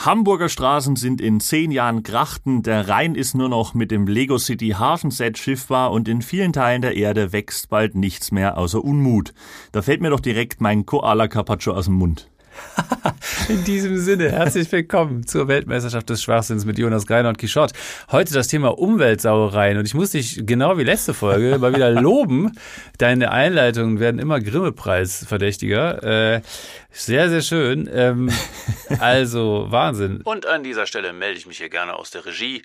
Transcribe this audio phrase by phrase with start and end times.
[0.00, 4.38] Hamburger Straßen sind in zehn Jahren Grachten, der Rhein ist nur noch mit dem Lego
[4.38, 9.34] City Hafenset schiffbar und in vielen Teilen der Erde wächst bald nichts mehr außer Unmut.
[9.72, 12.30] Da fällt mir doch direkt mein Koala Carpaccio aus dem Mund.
[13.48, 17.74] In diesem Sinne, herzlich willkommen zur Weltmeisterschaft des Schwachsinns mit Jonas Greiner und Quichotte.
[18.10, 22.52] Heute das Thema Umweltsauereien und ich muss dich genau wie letzte Folge mal wieder loben.
[22.98, 26.02] Deine Einleitungen werden immer Grimme-Preis verdächtiger.
[26.02, 26.42] Äh,
[26.90, 27.88] sehr, sehr schön.
[27.92, 28.30] Ähm,
[29.00, 30.22] also Wahnsinn.
[30.22, 32.62] Und an dieser Stelle melde ich mich hier gerne aus der Regie,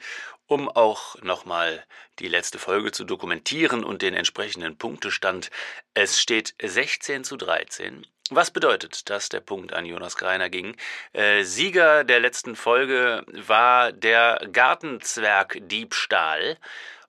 [0.47, 1.83] um auch nochmal
[2.19, 5.49] die letzte Folge zu dokumentieren und den entsprechenden Punktestand.
[5.93, 10.75] Es steht 16 zu 13 was bedeutet, dass der Punkt an Jonas Greiner ging?
[11.11, 16.57] Äh, Sieger der letzten Folge war der Gartenzwerg-Diebstahl.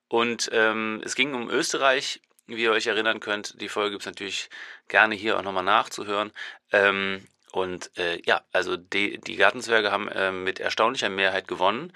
[0.09, 2.23] Und ähm, es ging um Österreich.
[2.47, 4.51] Wie ihr euch erinnern könnt, die Folge gibt es natürlich
[4.89, 6.31] gerne hier auch nochmal nachzuhören.
[6.73, 11.91] Ähm, und äh, ja, also die, die Gartenzwerge haben äh, mit erstaunlicher Mehrheit gewonnen.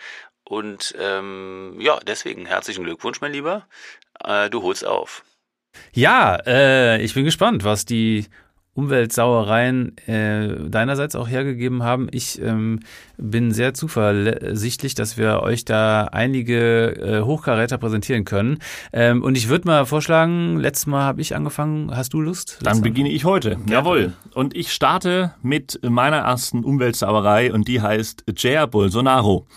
[0.45, 3.67] Und ähm, ja, deswegen herzlichen Glückwunsch, mein Lieber.
[4.25, 5.23] Äh, du holst auf.
[5.93, 8.27] Ja, äh, ich bin gespannt, was die
[8.79, 12.07] Umweltsauereien äh, deinerseits auch hergegeben haben.
[12.13, 12.79] Ich ähm,
[13.17, 18.61] bin sehr zuversichtlich, dass wir euch da einige äh, Hochkaräter präsentieren können.
[18.93, 21.91] Ähm, und ich würde mal vorschlagen, letztes Mal habe ich angefangen.
[21.95, 22.61] Hast du Lust?
[22.63, 23.59] Dann beginne ich heute.
[23.67, 23.79] Ja.
[23.79, 24.13] Jawohl.
[24.33, 29.49] Und ich starte mit meiner ersten Umweltsauerei und die heißt Jair Bolsonaro.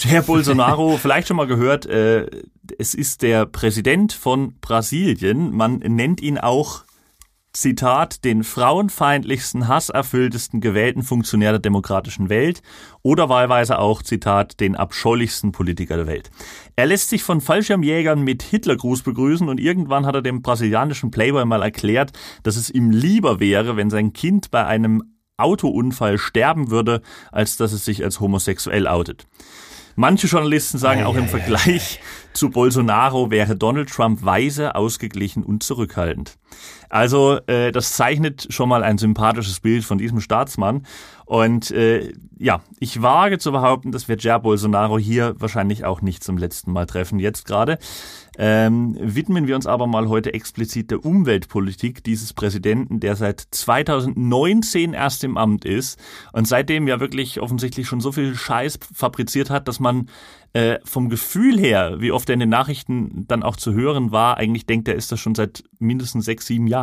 [0.00, 2.26] Jair Bolsonaro, vielleicht schon mal gehört, äh,
[2.76, 5.54] es ist der Präsident von Brasilien.
[5.54, 6.82] Man nennt ihn auch
[7.58, 12.62] Zitat, den frauenfeindlichsten, hasserfülltesten gewählten Funktionär der demokratischen Welt
[13.02, 16.30] oder wahlweise auch, Zitat, den abscheulichsten Politiker der Welt.
[16.76, 21.44] Er lässt sich von Fallschirmjägern mit Hitlergruß begrüßen und irgendwann hat er dem brasilianischen Playboy
[21.46, 22.12] mal erklärt,
[22.44, 27.72] dass es ihm lieber wäre, wenn sein Kind bei einem Autounfall sterben würde, als dass
[27.72, 29.26] es sich als homosexuell outet.
[30.00, 31.98] Manche Journalisten sagen auch im Vergleich
[32.32, 36.38] zu Bolsonaro wäre Donald Trump weise, ausgeglichen und zurückhaltend.
[36.88, 40.86] Also äh, das zeichnet schon mal ein sympathisches Bild von diesem Staatsmann.
[41.28, 46.24] Und äh, ja, ich wage zu behaupten, dass wir Jair Bolsonaro hier wahrscheinlich auch nicht
[46.24, 47.78] zum letzten Mal treffen, jetzt gerade.
[48.38, 54.94] Ähm, widmen wir uns aber mal heute explizit der Umweltpolitik dieses Präsidenten, der seit 2019
[54.94, 55.98] erst im Amt ist
[56.32, 60.08] und seitdem ja wirklich offensichtlich schon so viel Scheiß fabriziert hat, dass man
[60.52, 64.38] äh, vom Gefühl her, wie oft er in den Nachrichten dann auch zu hören war,
[64.38, 66.77] eigentlich denkt er, ist das schon seit mindestens sechs, sieben Jahren.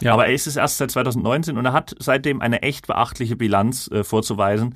[0.00, 0.12] Ja.
[0.12, 3.88] Aber er ist es erst seit 2019 und er hat seitdem eine echt beachtliche Bilanz
[3.90, 4.74] äh, vorzuweisen.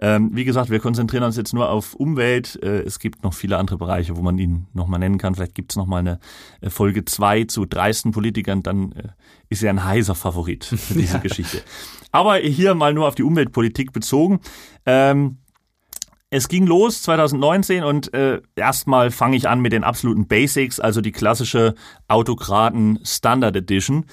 [0.00, 2.58] Ähm, wie gesagt, wir konzentrieren uns jetzt nur auf Umwelt.
[2.62, 5.34] Äh, es gibt noch viele andere Bereiche, wo man ihn nochmal nennen kann.
[5.34, 6.18] Vielleicht gibt es nochmal eine
[6.60, 9.08] äh, Folge zwei zu dreisten Politikern, dann äh,
[9.48, 11.18] ist er ein heißer Favorit für diese ja.
[11.18, 11.62] Geschichte.
[12.10, 14.40] Aber hier mal nur auf die Umweltpolitik bezogen.
[14.86, 15.38] Ähm,
[16.32, 21.02] es ging los 2019 und äh, erstmal fange ich an mit den absoluten Basics, also
[21.02, 21.74] die klassische
[22.08, 24.06] Autokraten Standard Edition.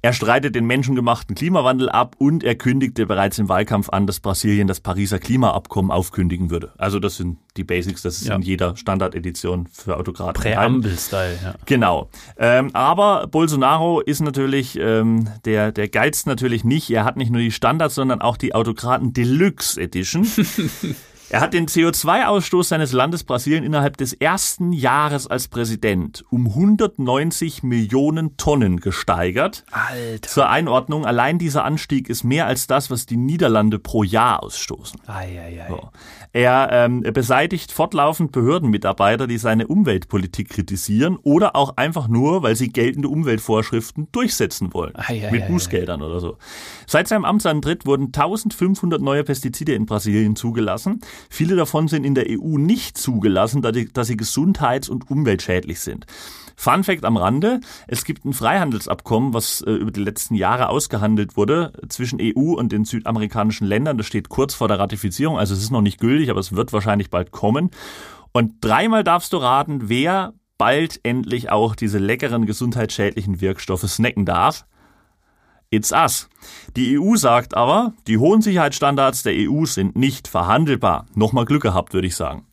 [0.00, 4.66] Er streitet den menschengemachten Klimawandel ab und er kündigte bereits im Wahlkampf an, dass Brasilien
[4.66, 6.72] das Pariser Klimaabkommen aufkündigen würde.
[6.78, 8.36] Also das sind die Basics, das ist ja.
[8.36, 10.40] in jeder Standardedition für Autokraten.
[10.40, 11.54] Präambel-Style, ja.
[11.66, 12.08] Genau.
[12.38, 16.88] Ähm, aber Bolsonaro ist natürlich, ähm, der, der geizt natürlich nicht.
[16.88, 20.26] Er hat nicht nur die Standards, sondern auch die Autokraten Deluxe Edition.
[21.30, 27.62] Er hat den CO2-Ausstoß seines Landes Brasilien innerhalb des ersten Jahres als Präsident um 190
[27.62, 29.64] Millionen Tonnen gesteigert.
[29.70, 30.26] Alter.
[30.26, 35.00] Zur Einordnung, allein dieser Anstieg ist mehr als das, was die Niederlande pro Jahr ausstoßen.
[35.06, 35.68] Ei, ei, ei.
[35.68, 35.90] So.
[36.32, 42.68] Er ähm, beseitigt fortlaufend Behördenmitarbeiter, die seine Umweltpolitik kritisieren oder auch einfach nur, weil sie
[42.68, 44.94] geltende Umweltvorschriften durchsetzen wollen.
[44.96, 46.38] Ei, ei, mit Bußgeldern oder so.
[46.86, 51.00] Seit seinem Amtsantritt wurden 1500 neue Pestizide in Brasilien zugelassen.
[51.28, 55.80] Viele davon sind in der EU nicht zugelassen, da, die, da sie gesundheits- und umweltschädlich
[55.80, 56.06] sind.
[56.56, 61.36] Fun Fact am Rande, es gibt ein Freihandelsabkommen, was äh, über die letzten Jahre ausgehandelt
[61.36, 63.96] wurde zwischen EU und den südamerikanischen Ländern.
[63.96, 66.72] Das steht kurz vor der Ratifizierung, also es ist noch nicht gültig, aber es wird
[66.72, 67.70] wahrscheinlich bald kommen.
[68.32, 74.66] Und dreimal darfst du raten, wer bald endlich auch diese leckeren gesundheitsschädlichen Wirkstoffe snacken darf.
[75.70, 76.30] It's us.
[76.76, 81.04] Die EU sagt aber, die hohen Sicherheitsstandards der EU sind nicht verhandelbar.
[81.14, 82.46] Nochmal Glück gehabt, würde ich sagen.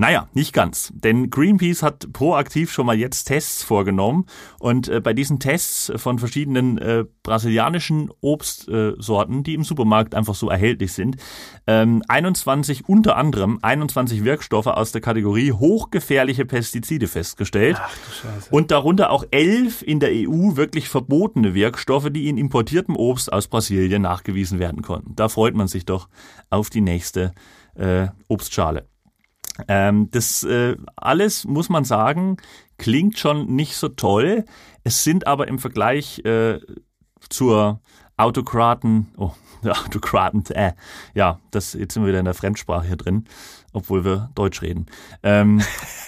[0.00, 0.90] Naja, nicht ganz.
[0.94, 4.24] Denn Greenpeace hat proaktiv schon mal jetzt Tests vorgenommen.
[4.58, 10.34] Und äh, bei diesen Tests von verschiedenen äh, brasilianischen Obstsorten, äh, die im Supermarkt einfach
[10.34, 11.18] so erhältlich sind,
[11.66, 17.76] ähm, 21, unter anderem 21 Wirkstoffe aus der Kategorie hochgefährliche Pestizide festgestellt.
[17.78, 18.50] Ach du Scheiße.
[18.50, 23.48] Und darunter auch elf in der EU wirklich verbotene Wirkstoffe, die in importiertem Obst aus
[23.48, 25.14] Brasilien nachgewiesen werden konnten.
[25.14, 26.08] Da freut man sich doch
[26.48, 27.34] auf die nächste
[27.74, 28.89] äh, Obstschale.
[29.68, 32.36] Ähm, das äh, alles, muss man sagen,
[32.78, 34.44] klingt schon nicht so toll.
[34.84, 36.60] Es sind aber im Vergleich äh,
[37.28, 37.80] zur
[38.16, 39.32] Autokraten, oh,
[39.68, 40.72] Autokraten, äh,
[41.14, 43.24] ja, das, jetzt sind wir wieder in der Fremdsprache hier drin,
[43.72, 44.86] obwohl wir Deutsch reden.
[45.22, 45.60] Ähm,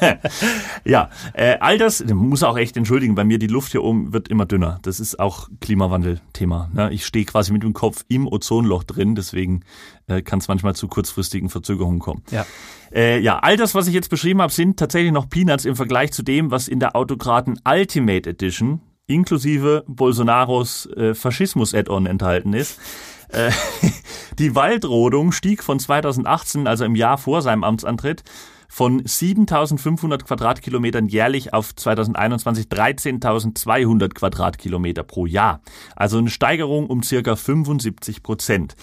[0.84, 4.28] ja, äh, all das, muss auch echt entschuldigen, bei mir die Luft hier oben wird
[4.28, 4.78] immer dünner.
[4.82, 6.70] Das ist auch Klimawandel-Thema.
[6.72, 6.92] Ne?
[6.92, 9.62] Ich stehe quasi mit dem Kopf im Ozonloch drin, deswegen
[10.06, 12.22] äh, kann es manchmal zu kurzfristigen Verzögerungen kommen.
[12.30, 12.46] Ja.
[12.92, 16.12] Äh, ja, all das, was ich jetzt beschrieben habe, sind tatsächlich noch Peanuts im Vergleich
[16.12, 18.80] zu dem, was in der Autokraten Ultimate Edition
[19.10, 22.78] inklusive Bolsonaros äh, Faschismus-Add-on enthalten ist.
[23.32, 23.52] Äh,
[24.40, 28.24] die Waldrodung stieg von 2018, also im Jahr vor seinem Amtsantritt,
[28.70, 35.60] von 7.500 Quadratkilometern jährlich auf 2021 13.200 Quadratkilometer pro Jahr.
[35.96, 38.76] Also eine Steigerung um circa 75 Prozent.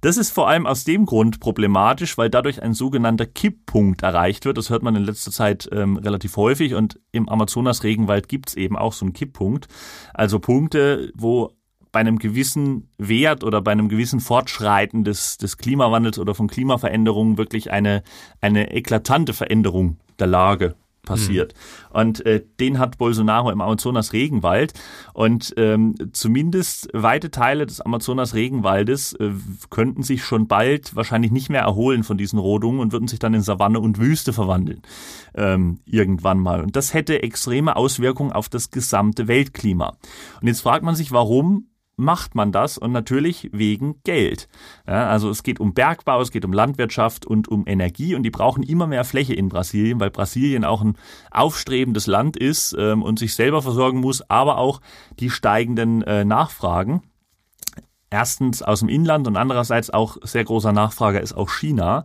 [0.00, 4.56] Das ist vor allem aus dem Grund problematisch, weil dadurch ein sogenannter Kipppunkt erreicht wird.
[4.56, 8.94] Das hört man in letzter Zeit ähm, relativ häufig und im Amazonas-Regenwald gibt's eben auch
[8.94, 9.68] so einen Kipppunkt.
[10.14, 11.52] Also Punkte, wo
[11.94, 17.38] bei einem gewissen Wert oder bei einem gewissen Fortschreiten des, des Klimawandels oder von Klimaveränderungen
[17.38, 18.02] wirklich eine,
[18.40, 20.74] eine eklatante Veränderung der Lage
[21.04, 21.54] passiert.
[21.54, 22.00] Mhm.
[22.00, 24.72] Und äh, den hat Bolsonaro im Amazonas Regenwald.
[25.12, 29.30] Und ähm, zumindest weite Teile des Amazonas Regenwaldes äh,
[29.70, 33.34] könnten sich schon bald wahrscheinlich nicht mehr erholen von diesen Rodungen und würden sich dann
[33.34, 34.82] in Savanne und Wüste verwandeln.
[35.36, 36.60] Ähm, irgendwann mal.
[36.60, 39.96] Und das hätte extreme Auswirkungen auf das gesamte Weltklima.
[40.40, 44.48] Und jetzt fragt man sich, warum macht man das und natürlich wegen Geld.
[44.86, 48.30] Ja, also es geht um Bergbau, es geht um Landwirtschaft und um Energie und die
[48.30, 50.96] brauchen immer mehr Fläche in Brasilien, weil Brasilien auch ein
[51.30, 54.80] aufstrebendes Land ist ähm, und sich selber versorgen muss, aber auch
[55.20, 57.02] die steigenden äh, Nachfragen.
[58.14, 62.04] Erstens aus dem Inland und andererseits auch sehr großer Nachfrager ist auch China,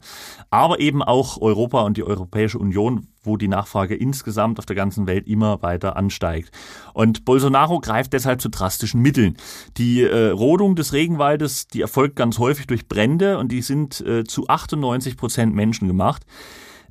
[0.49, 5.05] aber eben auch Europa und die Europäische Union, wo die Nachfrage insgesamt auf der ganzen
[5.05, 6.49] Welt immer weiter ansteigt.
[6.95, 9.37] Und Bolsonaro greift deshalb zu drastischen Mitteln.
[9.77, 14.23] Die äh, Rodung des Regenwaldes, die erfolgt ganz häufig durch Brände und die sind äh,
[14.23, 16.25] zu 98 Prozent menschengemacht.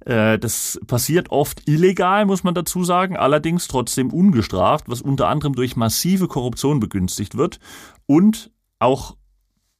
[0.06, 5.56] Äh, das passiert oft illegal, muss man dazu sagen, allerdings trotzdem ungestraft, was unter anderem
[5.56, 7.58] durch massive Korruption begünstigt wird
[8.06, 9.16] und auch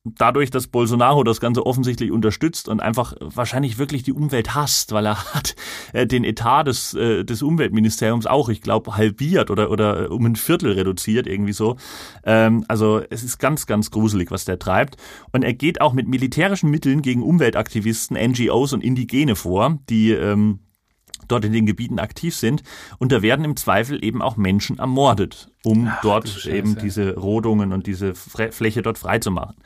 [0.05, 5.07] dadurch, dass Bolsonaro das Ganze offensichtlich unterstützt und einfach wahrscheinlich wirklich die Umwelt hasst, weil
[5.07, 5.57] er hat
[5.93, 10.37] äh, den Etat des, äh, des Umweltministeriums auch, ich glaube, halbiert oder, oder um ein
[10.37, 11.77] Viertel reduziert, irgendwie so.
[12.25, 14.97] Ähm, also es ist ganz, ganz gruselig, was der treibt.
[15.33, 20.61] Und er geht auch mit militärischen Mitteln gegen Umweltaktivisten, NGOs und Indigene vor, die ähm,
[21.29, 22.63] dort in den Gebieten aktiv sind.
[22.99, 27.73] Und da werden im Zweifel eben auch Menschen ermordet, um Ach, dort eben diese Rodungen
[27.73, 29.57] und diese Fläche dort freizumachen.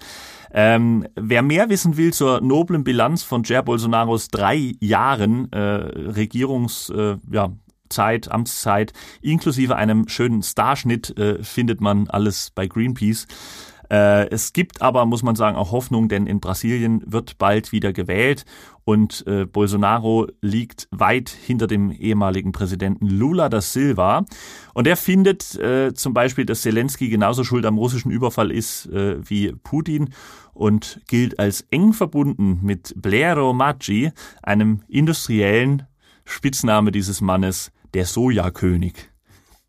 [0.54, 6.90] Ähm, wer mehr wissen will zur noblen Bilanz von Jair Bolsonaros drei Jahren äh, Regierungs,
[6.90, 7.52] äh, ja,
[7.88, 13.26] Zeit, Amtszeit, inklusive einem schönen Starschnitt, äh, findet man alles bei Greenpeace.
[13.92, 17.92] Äh, es gibt aber, muss man sagen, auch Hoffnung, denn in Brasilien wird bald wieder
[17.92, 18.46] gewählt
[18.84, 24.24] und äh, Bolsonaro liegt weit hinter dem ehemaligen Präsidenten Lula da Silva.
[24.72, 29.16] Und er findet äh, zum Beispiel, dass Zelensky genauso schuld am russischen Überfall ist äh,
[29.28, 30.08] wie Putin
[30.54, 34.10] und gilt als eng verbunden mit Blero Maggi,
[34.42, 35.82] einem industriellen
[36.24, 39.11] Spitzname dieses Mannes, der Sojakönig.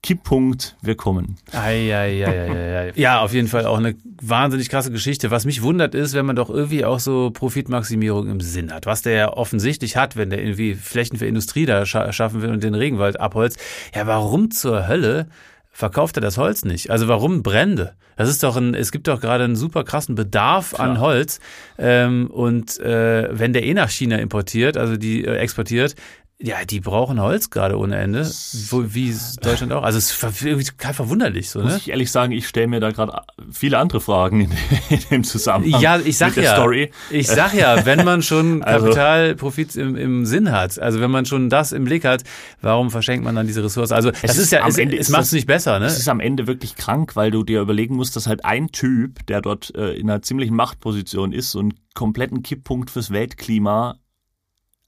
[0.04, 1.38] Kipppunkt, wir kommen.
[1.54, 2.94] Ei, ei, ei, ei, ei.
[2.96, 5.32] Ja, auf jeden Fall auch eine wahnsinnig krasse Geschichte.
[5.32, 9.02] Was mich wundert ist, wenn man doch irgendwie auch so Profitmaximierung im Sinn hat, was
[9.02, 12.64] der ja offensichtlich hat, wenn der irgendwie Flächen für Industrie da scha schaffen will und
[12.64, 13.58] den Regenwald abholzt.
[13.96, 15.28] Ja, warum zur Hölle
[15.72, 16.92] verkauft er das Holz nicht?
[16.92, 17.94] Also warum Brände?
[18.16, 20.90] Das ist doch ein, es gibt doch gerade einen super krassen Bedarf Klar.
[20.90, 21.40] an Holz.
[21.78, 25.96] Ähm, und äh, wenn der eh nach China importiert, also die äh, exportiert,
[26.40, 28.30] ja, die brauchen Holz gerade ohne Ende,
[28.70, 29.84] wo, wie Deutschland auch.
[29.84, 31.50] Also es ist irgendwie total verwunderlich.
[31.50, 31.66] So, ne?
[31.66, 34.52] Muss ich ehrlich sagen, ich stelle mir da gerade viele andere Fragen in,
[34.90, 35.80] in, dem Zusammenhang.
[35.80, 36.92] Ja, ich sag ja, Story.
[37.10, 41.26] ich sag ja, wenn man schon also Kapitalprofit im, im Sinn hat, also wenn man
[41.26, 42.24] schon das im Blick hat,
[42.62, 43.94] warum verschenkt man dann diese Ressource?
[43.94, 45.80] Also es, es ist ja, es, es macht es nicht besser.
[45.80, 45.86] Ne?
[45.86, 49.26] Es ist am Ende wirklich krank, weil du dir überlegen musst, dass halt ein Typ,
[49.28, 53.96] der dort äh, in einer ziemlichen Machtposition ist, so einen kompletten Kipppunkt fürs Weltklima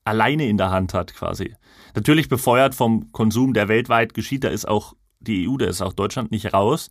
[0.06, 1.56] alleine in der Hand hat quasi.
[1.96, 5.94] Natürlich befeuert vom Konsum, der weltweit geschieht, da ist auch die EU, da ist auch
[5.94, 6.90] Deutschland nicht raus.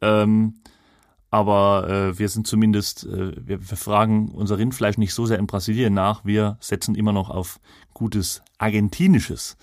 [0.00, 0.54] Ähm,
[1.30, 5.46] aber äh, wir sind zumindest, äh, wir, wir fragen unser Rindfleisch nicht so sehr in
[5.46, 7.60] Brasilien nach, wir setzen immer noch auf
[7.92, 9.56] gutes argentinisches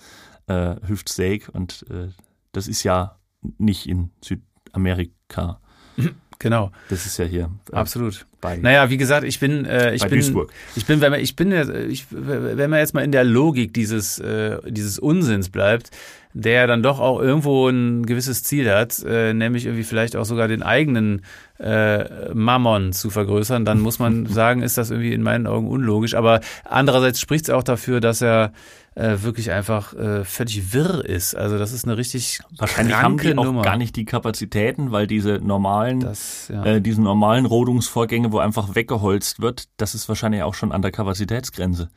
[0.46, 2.08] äh, Hüftsteak und äh,
[2.52, 3.18] das ist ja
[3.58, 5.60] nicht in Südamerika
[6.38, 6.70] genau.
[6.88, 7.50] Das ist ja hier.
[7.72, 8.26] Äh, Absolut.
[8.40, 10.52] Bei, naja, wie gesagt, ich bin, äh, ich bei bin, Duisburg.
[10.76, 11.52] ich bin, wenn man, ich bin,
[11.90, 15.90] ich, wenn man jetzt mal in der Logik dieses, äh, dieses Unsinns bleibt,
[16.34, 20.48] der dann doch auch irgendwo ein gewisses Ziel hat, äh, nämlich irgendwie vielleicht auch sogar
[20.48, 21.22] den eigenen
[21.58, 26.14] äh, Mammon zu vergrößern, dann muss man sagen, ist das irgendwie in meinen Augen unlogisch.
[26.14, 28.52] Aber andererseits spricht es auch dafür, dass er
[28.94, 31.34] äh, wirklich einfach äh, völlig wirr ist.
[31.34, 35.40] Also das ist eine richtig Wahrscheinlich haben die auch gar nicht die Kapazitäten, weil diese
[35.42, 36.64] normalen, das, ja.
[36.64, 40.92] äh, diese normalen Rodungsvorgänge, wo einfach weggeholzt wird, das ist wahrscheinlich auch schon an der
[40.92, 41.88] Kapazitätsgrenze.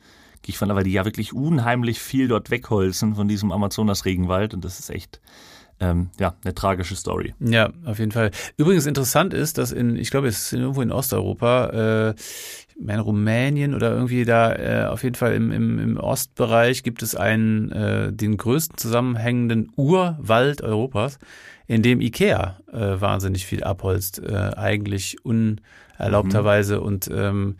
[0.42, 4.64] Gehe ich von, weil die ja wirklich unheimlich viel dort wegholzen von diesem Amazonas-Regenwald und
[4.64, 5.20] das ist echt
[5.80, 7.34] ähm, ja, eine tragische Story.
[7.40, 8.30] Ja, auf jeden Fall.
[8.56, 12.14] Übrigens interessant ist, dass in, ich glaube, es ist irgendwo in Osteuropa, äh,
[12.80, 17.14] in Rumänien oder irgendwie da, äh, auf jeden Fall im, im, im Ostbereich gibt es
[17.14, 21.18] einen, äh, den größten zusammenhängenden Urwald Europas,
[21.66, 26.82] in dem Ikea äh, wahnsinnig viel abholzt, äh, eigentlich unerlaubterweise mhm.
[26.82, 27.56] und ähm,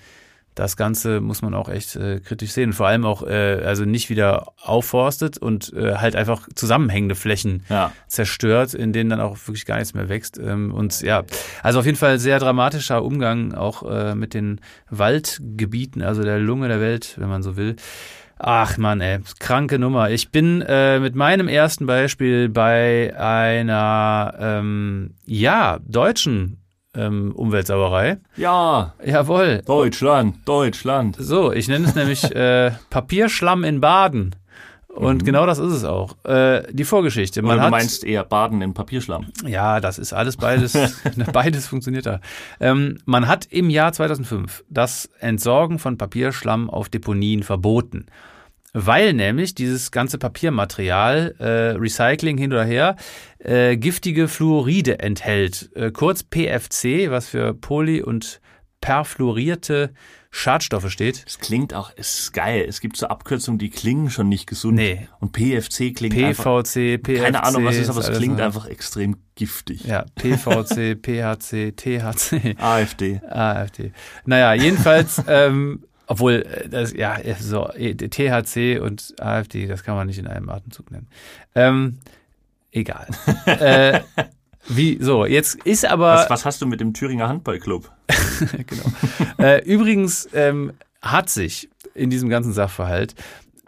[0.58, 2.72] das Ganze muss man auch echt äh, kritisch sehen.
[2.72, 7.92] Vor allem auch, äh, also nicht wieder aufforstet und äh, halt einfach zusammenhängende Flächen ja.
[8.08, 10.36] zerstört, in denen dann auch wirklich gar nichts mehr wächst.
[10.38, 11.22] Ähm, und ja,
[11.62, 14.60] also auf jeden Fall sehr dramatischer Umgang auch äh, mit den
[14.90, 17.76] Waldgebieten, also der Lunge der Welt, wenn man so will.
[18.40, 20.10] Ach man, ey, kranke Nummer.
[20.10, 26.58] Ich bin äh, mit meinem ersten Beispiel bei einer ähm, ja deutschen
[26.98, 28.18] ähm, Umweltsauerei.
[28.36, 28.94] Ja.
[29.04, 29.62] Jawohl.
[29.64, 31.16] Deutschland, Deutschland.
[31.18, 34.34] So, ich nenne es nämlich äh, Papierschlamm in Baden.
[34.88, 35.26] Und mhm.
[35.26, 36.16] genau das ist es auch.
[36.24, 37.40] Äh, die Vorgeschichte.
[37.42, 39.26] Man Oder du hat, meinst eher Baden in Papierschlamm.
[39.46, 40.76] Ja, das ist alles beides.
[41.32, 42.20] beides funktioniert da.
[42.58, 48.06] Ähm, man hat im Jahr 2005 das Entsorgen von Papierschlamm auf Deponien verboten
[48.72, 52.96] weil nämlich dieses ganze Papiermaterial, äh, Recycling hin oder her,
[53.38, 55.70] äh, giftige Fluoride enthält.
[55.74, 58.40] Äh, kurz PFC, was für poly- und
[58.80, 59.92] perfluorierte
[60.30, 61.24] Schadstoffe steht.
[61.26, 62.66] Es klingt auch, es ist geil.
[62.68, 64.76] Es gibt so Abkürzungen, die klingen schon nicht gesund.
[64.76, 65.08] Nee.
[65.20, 66.62] Und PFC klingt PVC, einfach.
[66.62, 67.02] PFC.
[67.02, 69.84] Keine Ahnung, was es ist, aber es klingt einfach extrem giftig.
[69.84, 72.56] Ja, PVC, PHC, THC.
[72.58, 73.20] AfD.
[73.26, 73.92] AfD.
[74.26, 80.06] Naja, jedenfalls ähm, obwohl, äh, das, ja, so, e, THC und AfD, das kann man
[80.06, 81.06] nicht in einem Atemzug nennen.
[81.54, 81.98] Ähm,
[82.72, 83.06] egal.
[83.46, 84.00] äh,
[84.68, 86.14] wie, so, jetzt ist aber.
[86.14, 87.90] Was, was hast du mit dem Thüringer Handballclub?
[88.66, 88.84] genau.
[89.38, 90.72] äh, übrigens ähm,
[91.02, 93.14] hat sich in diesem ganzen Sachverhalt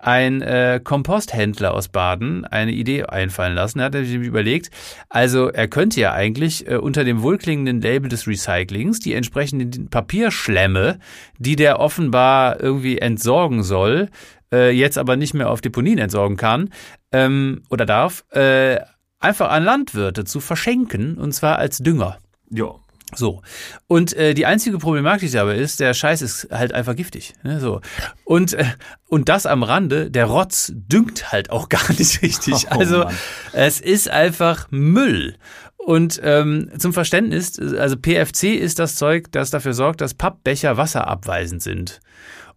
[0.02, 3.80] ein äh, Komposthändler aus Baden eine Idee einfallen lassen.
[3.80, 4.70] Er hat sich überlegt,
[5.08, 10.98] also er könnte ja eigentlich äh, unter dem wohlklingenden Label des Recyclings die entsprechenden Papierschlämme,
[11.38, 14.08] die der offenbar irgendwie entsorgen soll,
[14.52, 16.70] äh, jetzt aber nicht mehr auf Deponien entsorgen kann
[17.12, 18.78] ähm, oder darf, äh,
[19.18, 22.18] einfach an Landwirte zu verschenken und zwar als Dünger.
[22.50, 22.74] Ja.
[23.14, 23.42] So.
[23.86, 27.34] Und äh, die einzige Problematik dabei ist, der Scheiß ist halt einfach giftig.
[27.42, 27.60] Ne?
[27.60, 27.80] So.
[28.24, 28.64] Und, äh,
[29.08, 32.66] und das am Rande, der Rotz düngt halt auch gar nicht richtig.
[32.70, 33.14] Oh, also Mann.
[33.52, 35.36] es ist einfach Müll.
[35.76, 41.62] Und ähm, zum Verständnis, also PFC ist das Zeug, das dafür sorgt, dass Pappbecher wasserabweisend
[41.62, 42.00] sind.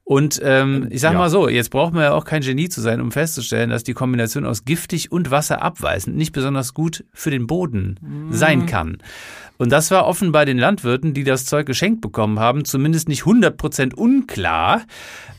[0.05, 1.17] Und ähm, ich sag ja.
[1.17, 3.93] mal so, jetzt braucht man ja auch kein Genie zu sein, um festzustellen, dass die
[3.93, 8.33] Kombination aus giftig und wasserabweisend nicht besonders gut für den Boden mm.
[8.33, 8.97] sein kann.
[9.57, 13.93] Und das war offenbar den Landwirten, die das Zeug geschenkt bekommen haben, zumindest nicht 100%
[13.93, 14.81] unklar,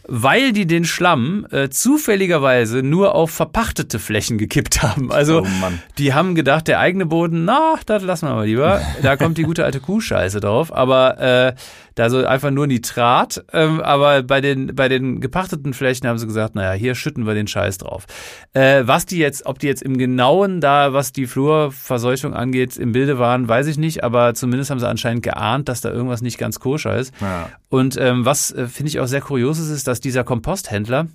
[0.07, 5.13] weil die den Schlamm äh, zufälligerweise nur auf verpachtete Flächen gekippt haben.
[5.13, 8.81] Also oh die haben gedacht, der eigene Boden, na, das lassen wir mal lieber.
[9.03, 10.73] Da kommt die gute alte Kuhscheiße drauf.
[10.73, 11.55] Aber äh,
[11.95, 13.45] da so einfach nur Nitrat.
[13.53, 17.35] Ähm, aber bei den, bei den gepachteten Flächen haben sie gesagt, naja, hier schütten wir
[17.35, 18.07] den Scheiß drauf.
[18.53, 22.93] Äh, was die jetzt, ob die jetzt im Genauen da, was die Flurverseuchung angeht, im
[22.93, 24.05] Bilde waren, weiß ich nicht.
[24.05, 27.15] Aber zumindest haben sie anscheinend geahnt, dass da irgendwas nicht ganz koscher ist.
[27.21, 27.51] Ja.
[27.69, 31.07] Und ähm, was äh, finde ich auch sehr kurios ist, ist, dass dieser Komposthändler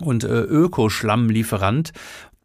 [0.00, 1.92] und äh, Ökoschlammlieferant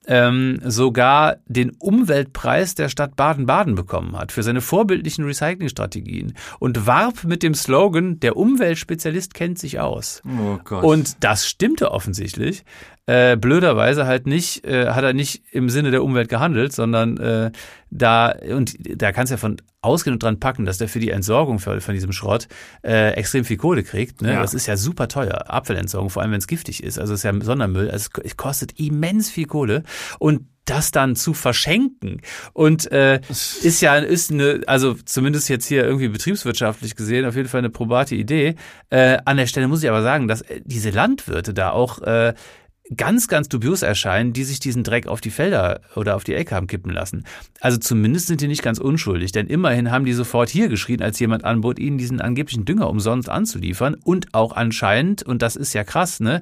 [0.08, 7.24] ähm, sogar den Umweltpreis der Stadt Baden-Baden bekommen hat für seine vorbildlichen Recyclingstrategien und warb
[7.24, 10.22] mit dem Slogan, der Umweltspezialist kennt sich aus.
[10.25, 10.84] Oh Gott.
[10.84, 12.63] Und das stimmte offensichtlich.
[13.12, 17.51] Äh, blöderweise halt nicht, äh, hat er nicht im Sinne der Umwelt gehandelt, sondern äh,
[17.89, 21.10] da, und da kannst du ja von ausgehen und dran packen, dass der für die
[21.10, 22.48] Entsorgung für, von diesem Schrott
[22.84, 24.22] äh, extrem viel Kohle kriegt.
[24.22, 24.32] Ne?
[24.32, 24.41] Ja.
[24.41, 27.00] Das ist ja super teuer, Abfallentsorgung, vor allem wenn es giftig ist.
[27.00, 29.84] Also es ist ja Sondermüll, also es kostet immens viel Kohle.
[30.18, 32.22] Und das dann zu verschenken
[32.53, 37.50] und äh, ist ja ist eine also zumindest jetzt hier irgendwie betriebswirtschaftlich gesehen auf jeden
[37.50, 38.56] Fall eine probate Idee.
[38.91, 42.36] Äh, an der Stelle muss ich aber sagen, dass äh, diese Landwirte da auch äh,
[42.96, 46.56] ganz, ganz dubios erscheinen, die sich diesen Dreck auf die Felder oder auf die Ecke
[46.56, 47.26] haben kippen lassen.
[47.60, 51.20] Also zumindest sind die nicht ganz unschuldig, denn immerhin haben die sofort hier geschrien, als
[51.20, 55.84] jemand anbot, ihnen diesen angeblichen Dünger umsonst anzuliefern und auch anscheinend, und das ist ja
[55.84, 56.42] krass, ne,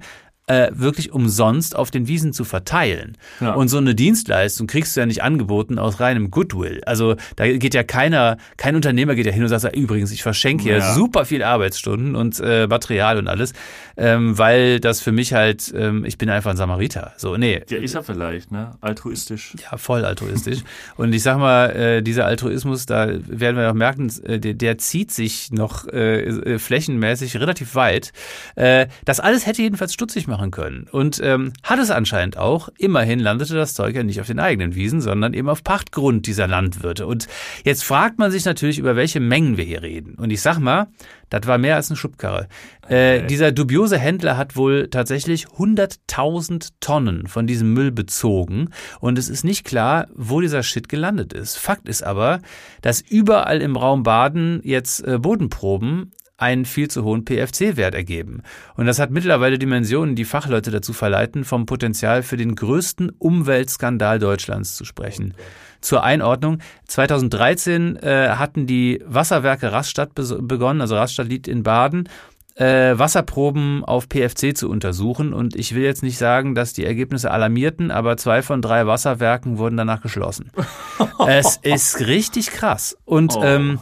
[0.50, 3.18] äh, wirklich umsonst auf den Wiesen zu verteilen.
[3.39, 3.53] Ja.
[3.53, 6.82] Und so eine Dienstleistung kriegst du ja nicht angeboten aus reinem Goodwill.
[6.86, 10.63] Also da geht ja keiner, kein Unternehmer geht ja hin und sagt, übrigens, ich verschenke
[10.63, 10.94] hier ja.
[10.96, 13.53] super viel Arbeitsstunden und äh, Material und alles,
[13.96, 17.13] ähm, weil das für mich halt, ähm, ich bin einfach ein Samariter.
[17.18, 17.62] So, nee.
[17.70, 18.72] Ja, ist er vielleicht, ne?
[18.82, 19.53] Altruistisch.
[19.62, 20.60] Ja, voll altruistisch.
[20.98, 24.79] und ich sag mal, äh, dieser Altruismus, da werden wir noch merken, äh, der, der
[24.79, 28.13] zieht sich noch äh, äh flächenmäßig relativ weit.
[28.56, 30.88] Äh, das alles hätte jedenfalls stutzig machen machen können.
[30.91, 32.69] Und ähm, hat es anscheinend auch.
[32.77, 36.48] Immerhin landete das Zeug ja nicht auf den eigenen Wiesen, sondern eben auf Pachtgrund dieser
[36.48, 37.05] Landwirte.
[37.05, 37.27] Und
[37.63, 40.15] jetzt fragt man sich natürlich, über welche Mengen wir hier reden.
[40.15, 40.88] Und ich sag mal,
[41.29, 42.48] das war mehr als eine Schubkarre.
[42.88, 48.69] Äh, dieser dubiose Händler hat wohl tatsächlich 100.000 Tonnen von diesem Müll bezogen
[49.00, 51.58] und es ist nicht klar, wo dieser Shit gelandet ist.
[51.58, 52.39] Fakt ist aber,
[52.81, 58.41] dass überall im Raum Baden jetzt äh, Bodenproben einen viel zu hohen PFC-Wert ergeben.
[58.75, 64.19] Und das hat mittlerweile Dimensionen, die Fachleute dazu verleiten, vom Potenzial für den größten Umweltskandal
[64.19, 65.34] Deutschlands zu sprechen.
[65.81, 72.10] Zur Einordnung, 2013 äh, hatten die Wasserwerke Raststadt begonnen, also Raststadt liegt in Baden,
[72.55, 75.34] äh, Wasserproben auf PFC zu untersuchen.
[75.34, 79.58] Und ich will jetzt nicht sagen, dass die Ergebnisse alarmierten, aber zwei von drei Wasserwerken
[79.58, 80.51] wurden danach geschlossen.
[81.27, 82.98] es ist richtig krass.
[83.05, 83.43] Und oh.
[83.43, 83.79] ähm,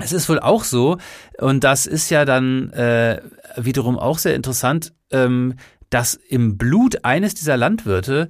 [0.00, 0.98] es ist wohl auch so,
[1.38, 3.20] und das ist ja dann äh,
[3.56, 5.54] wiederum auch sehr interessant, ähm,
[5.90, 8.28] dass im Blut eines dieser Landwirte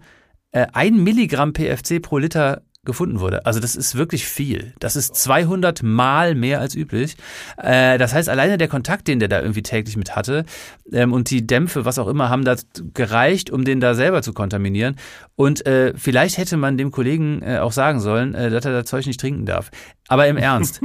[0.53, 3.47] äh, ein Milligramm PFC pro Liter gefunden wurde.
[3.47, 4.75] Also das ist wirklich viel.
[4.79, 7.17] Das ist 200 Mal mehr als üblich.
[7.57, 10.45] Äh, das heißt, alleine der Kontakt, den der da irgendwie täglich mit hatte
[10.93, 12.57] ähm, und die Dämpfe, was auch immer, haben da
[12.93, 14.97] gereicht, um den da selber zu kontaminieren.
[15.35, 18.85] Und äh, vielleicht hätte man dem Kollegen äh, auch sagen sollen, äh, dass er das
[18.87, 19.71] Zeug nicht trinken darf.
[20.09, 20.81] Aber im Ernst,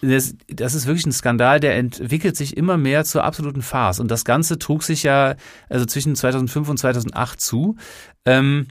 [0.00, 4.00] das, das ist wirklich ein Skandal, der entwickelt sich immer mehr zur absoluten Farce.
[4.00, 5.34] Und das Ganze trug sich ja
[5.68, 7.76] also zwischen 2005 und 2008 zu.
[8.24, 8.68] Ähm,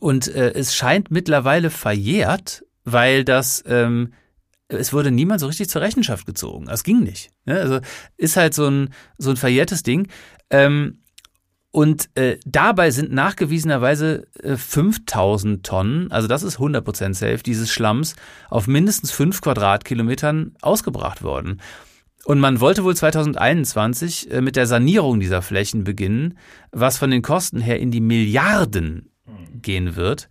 [0.00, 4.12] und äh, es scheint mittlerweile verjährt, weil das ähm,
[4.68, 6.66] es wurde niemand so richtig zur Rechenschaft gezogen.
[6.66, 7.30] Das ging nicht.
[7.44, 7.60] Ne?
[7.60, 7.80] Also
[8.16, 10.08] ist halt so ein so ein verjährtes Ding.
[10.50, 11.01] Ähm,
[11.72, 18.14] und äh, dabei sind nachgewiesenerweise äh, 5000 Tonnen, also das ist 100% safe, dieses Schlamms
[18.50, 21.62] auf mindestens 5 Quadratkilometern ausgebracht worden.
[22.24, 26.36] Und man wollte wohl 2021 äh, mit der Sanierung dieser Flächen beginnen,
[26.72, 29.10] was von den Kosten her in die Milliarden
[29.54, 30.28] gehen wird.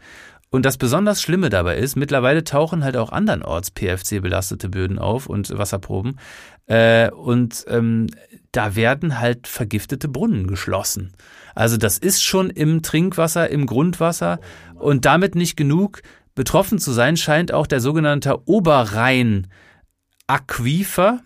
[0.51, 5.57] Und das besonders Schlimme dabei ist, mittlerweile tauchen halt auch andernorts PFC-belastete Böden auf und
[5.57, 6.19] Wasserproben.
[6.67, 8.07] Äh, und ähm,
[8.51, 11.13] da werden halt vergiftete Brunnen geschlossen.
[11.55, 14.39] Also das ist schon im Trinkwasser, im Grundwasser
[14.75, 16.01] und damit nicht genug.
[16.35, 21.19] Betroffen zu sein scheint auch der sogenannte Oberrhein-Aquifer.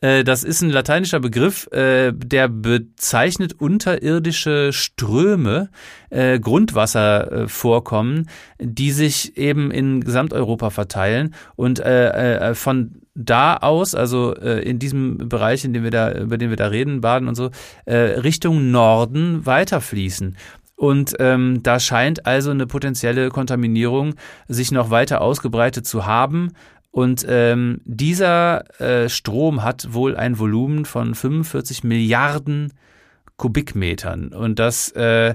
[0.00, 5.70] Äh, das ist ein lateinischer Begriff, äh, der bezeichnet unterirdische Ströme,
[6.10, 8.28] äh, Grundwasservorkommen,
[8.60, 11.82] die sich eben in Gesamteuropa verteilen und
[12.54, 16.66] von da aus, also in diesem Bereich, in dem wir da, über den wir da
[16.66, 17.50] reden, Baden und so,
[17.86, 20.36] Richtung Norden weiterfließen.
[20.76, 24.14] Und ähm, da scheint also eine potenzielle Kontaminierung
[24.48, 26.52] sich noch weiter ausgebreitet zu haben.
[26.90, 32.72] Und ähm, dieser äh, Strom hat wohl ein Volumen von 45 Milliarden
[33.36, 34.28] Kubikmetern.
[34.28, 35.34] Und das, äh,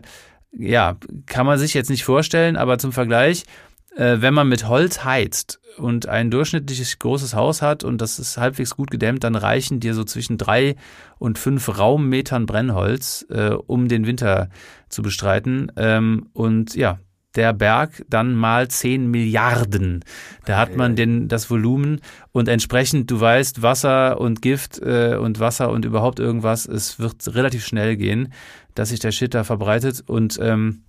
[0.52, 3.68] ja, kann man sich jetzt nicht vorstellen, aber zum Vergleich, äh,
[4.02, 8.76] wenn man mit Holz heizt und ein durchschnittliches großes Haus hat und das ist halbwegs
[8.76, 10.76] gut gedämmt, dann reichen dir so zwischen drei
[11.18, 14.50] und fünf Raummetern Brennholz, äh, um den Winter
[14.90, 15.72] zu bestreiten.
[15.76, 17.00] Ähm, und ja,
[17.36, 20.04] der Berg dann mal 10 Milliarden.
[20.46, 25.40] Da hat man den, das Volumen und entsprechend, du weißt, Wasser und Gift äh, und
[25.40, 28.34] Wasser und überhaupt irgendwas, es wird relativ schnell gehen,
[28.74, 30.84] dass sich der Shit da verbreitet und ähm,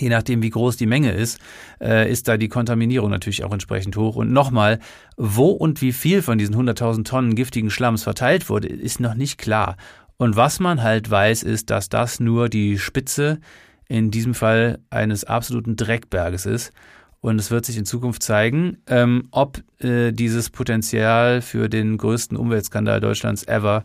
[0.00, 1.38] je nachdem, wie groß die Menge ist,
[1.80, 4.16] äh, ist da die Kontaminierung natürlich auch entsprechend hoch.
[4.16, 4.78] Und nochmal,
[5.16, 9.38] wo und wie viel von diesen 100.000 Tonnen giftigen Schlamms verteilt wurde, ist noch nicht
[9.38, 9.76] klar.
[10.16, 13.40] Und was man halt weiß, ist, dass das nur die Spitze
[13.88, 16.72] in diesem Fall eines absoluten Dreckberges ist.
[17.20, 22.36] Und es wird sich in Zukunft zeigen, ähm, ob äh, dieses Potenzial für den größten
[22.36, 23.84] Umweltskandal Deutschlands ever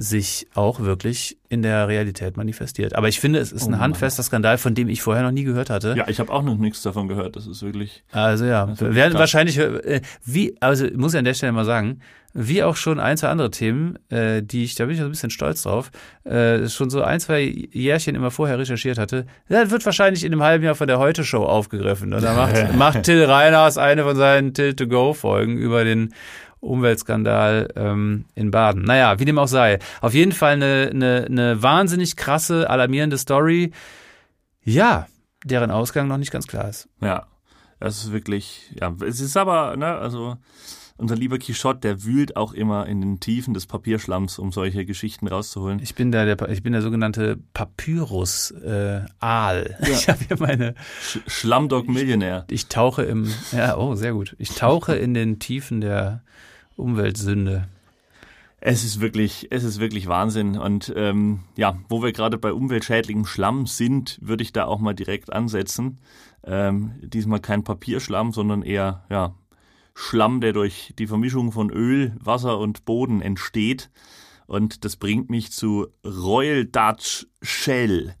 [0.00, 2.94] sich auch wirklich in der Realität manifestiert.
[2.94, 5.42] Aber ich finde, es ist Oh ein handfester Skandal, von dem ich vorher noch nie
[5.42, 5.94] gehört hatte.
[5.96, 7.34] Ja, ich habe auch noch nichts davon gehört.
[7.34, 8.04] Das ist wirklich.
[8.12, 11.98] Also ja, werden wahrscheinlich, äh, wie, also muss ich an der Stelle mal sagen,
[12.32, 15.10] wie auch schon ein, zwei andere Themen, äh, die ich, da bin ich auch ein
[15.10, 15.90] bisschen stolz drauf,
[16.22, 20.44] äh, schon so ein, zwei Jährchen immer vorher recherchiert hatte, das wird wahrscheinlich in einem
[20.44, 22.12] halben Jahr von der Heute-Show aufgegriffen.
[22.12, 26.14] Und da macht, macht Till Reiners eine von seinen Till-to-Go-Folgen über den
[26.60, 28.82] Umweltskandal ähm, in Baden.
[28.82, 29.78] Naja, wie dem auch sei.
[30.00, 33.72] Auf jeden Fall eine, eine, eine wahnsinnig krasse, alarmierende Story.
[34.64, 35.06] Ja,
[35.44, 36.88] deren Ausgang noch nicht ganz klar ist.
[37.00, 37.26] Ja,
[37.80, 38.72] das ist wirklich.
[38.80, 40.36] Ja, es ist aber, ne, also.
[41.00, 45.28] Unser lieber Quichotte, der wühlt auch immer in den Tiefen des Papierschlamms, um solche Geschichten
[45.28, 45.78] rauszuholen.
[45.80, 49.78] Ich bin der, der ich bin der sogenannte Papyrus äh, Aal.
[49.80, 52.46] Ich habe hier meine Sch Schlammdog Millionär.
[52.50, 54.34] ich tauche im ja, oh, sehr gut.
[54.40, 56.24] Ich tauche in den Tiefen der
[56.78, 57.68] Umweltsünde.
[58.60, 60.58] Es ist wirklich, es ist wirklich Wahnsinn.
[60.58, 64.94] Und ähm, ja, wo wir gerade bei umweltschädlichem Schlamm sind, würde ich da auch mal
[64.94, 65.98] direkt ansetzen.
[66.44, 69.34] Ähm, diesmal kein Papierschlamm, sondern eher ja,
[69.94, 73.90] Schlamm, der durch die Vermischung von Öl, Wasser und Boden entsteht.
[74.46, 78.14] Und das bringt mich zu Royal Dutch Shell.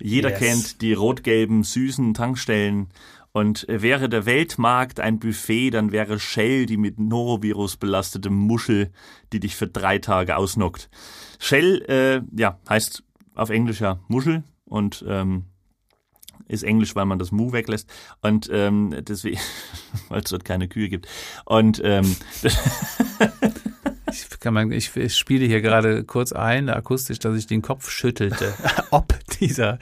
[0.00, 0.38] Jeder Yes.
[0.38, 2.88] kennt die rot-gelben, süßen Tankstellen.
[3.32, 8.90] Und äh, wäre der Weltmarkt ein Buffet, dann wäre Shell die mit Norovirus belastete Muschel,
[9.32, 10.90] die dich für drei Tage ausnockt.
[11.38, 15.44] Shell, äh, ja, heißt auf Englisch ja Muschel und ähm,
[16.48, 17.88] ist Englisch, weil man das Mu weglässt
[18.22, 19.38] und ähm, deswegen,
[20.08, 21.06] weil es dort keine Kühe gibt.
[21.44, 22.16] Und ähm,
[24.40, 28.52] kann man, ich, ich spiele hier gerade kurz ein, akustisch, dass ich den Kopf schüttelte,
[28.90, 29.78] ob dieser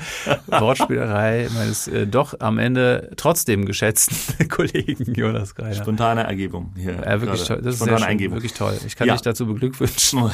[0.46, 5.74] Wortspielerei meines äh, doch am Ende trotzdem geschätzten Kollegen Jonas Greiner.
[5.74, 6.92] spontane Ergebung hier.
[7.04, 7.60] Ja, wirklich toll.
[7.62, 8.36] Das ist spontane schön, Eingebung.
[8.36, 8.76] wirklich toll.
[8.86, 9.14] Ich kann Ja.
[9.14, 10.30] dich dazu beglückwünschen.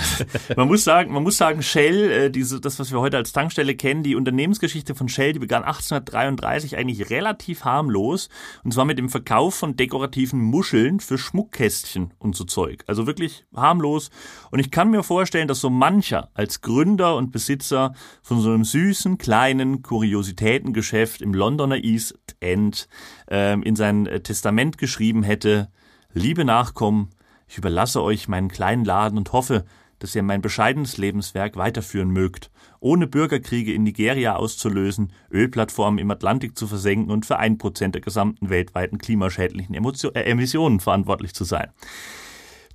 [0.57, 3.75] man muss sagen, man muss sagen, Shell, äh, diese, das, was wir heute als Tankstelle
[3.75, 8.29] kennen, die Unternehmensgeschichte von Shell, die begann 1833 eigentlich relativ harmlos.
[8.63, 12.85] Und zwar mit dem Verkauf von dekorativen Muscheln für Schmuckkästchen und so Zeug.
[12.87, 14.11] Also wirklich harmlos.
[14.50, 18.64] Und ich kann mir vorstellen, dass so mancher als Gründer und Besitzer von so einem
[18.64, 22.88] süßen, kleinen Kuriositätengeschäft im Londoner East End
[23.29, 25.68] ähm, in sein äh, Testament geschrieben hätte,
[26.12, 27.11] liebe Nachkommen,
[27.48, 29.64] ich überlasse euch meinen kleinen Laden und hoffe,
[29.98, 32.50] dass ihr mein bescheidenes Lebenswerk weiterführen mögt,
[32.81, 38.03] ohne Bürgerkriege in Nigeria auszulösen, Ölplattformen im Atlantik zu versenken und für ein Prozent der
[38.03, 41.70] gesamten weltweiten klimaschädlichen Emotio äh, Emissionen verantwortlich zu sein.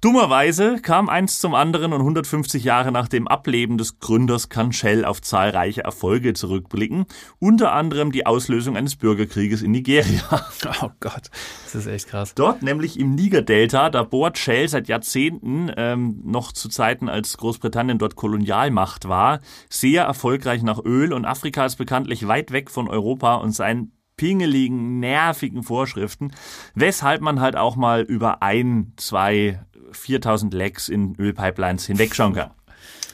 [0.02, 5.04] Dummerweise kam eins zum anderen und 150 Jahre nach dem Ableben des Gründers kann Shell
[5.04, 7.06] auf zahlreiche Erfolge zurückblicken,
[7.40, 10.22] unter anderem die Auslösung eines Bürgerkrieges in Nigeria.
[10.82, 11.30] Oh Gott,
[11.66, 12.34] das ist echt krass.
[12.36, 17.98] Dort, nämlich im Niger-Delta, da bohrt Shell seit Jahrzehnten, ähm, noch zu Zeiten, als Großbritannien
[17.98, 23.36] dort Kolonialmacht war, sehr erfolgreich nach Öl und Afrika ist bekanntlich weit weg von Europa
[23.36, 26.32] und seinen pingeligen, nervigen Vorschriften,
[26.76, 32.52] weshalb man halt auch mal über ein, zwei, 4000 Lecks in Ölpipelines hinwegschauen kann.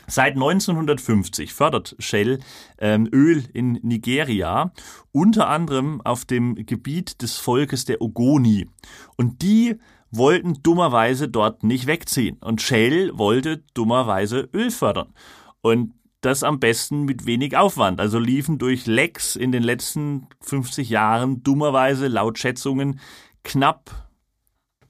[0.07, 2.39] Seit 1950 fördert Shell
[2.77, 4.71] ähm, Öl in Nigeria,
[5.11, 8.69] unter anderem auf dem Gebiet des Volkes der Ogoni.
[9.17, 9.77] Und die
[10.11, 12.37] wollten dummerweise dort nicht wegziehen.
[12.41, 15.13] Und Shell wollte dummerweise Öl fördern.
[15.61, 17.99] Und das am besten mit wenig Aufwand.
[17.99, 22.99] Also liefen durch Lecks in den letzten 50 Jahren dummerweise laut Schätzungen
[23.43, 24.04] knapp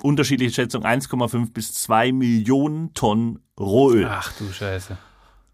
[0.05, 4.07] unterschiedliche Schätzungen 1,5 bis 2 Millionen Tonnen Rohöl.
[4.09, 4.97] Ach du Scheiße.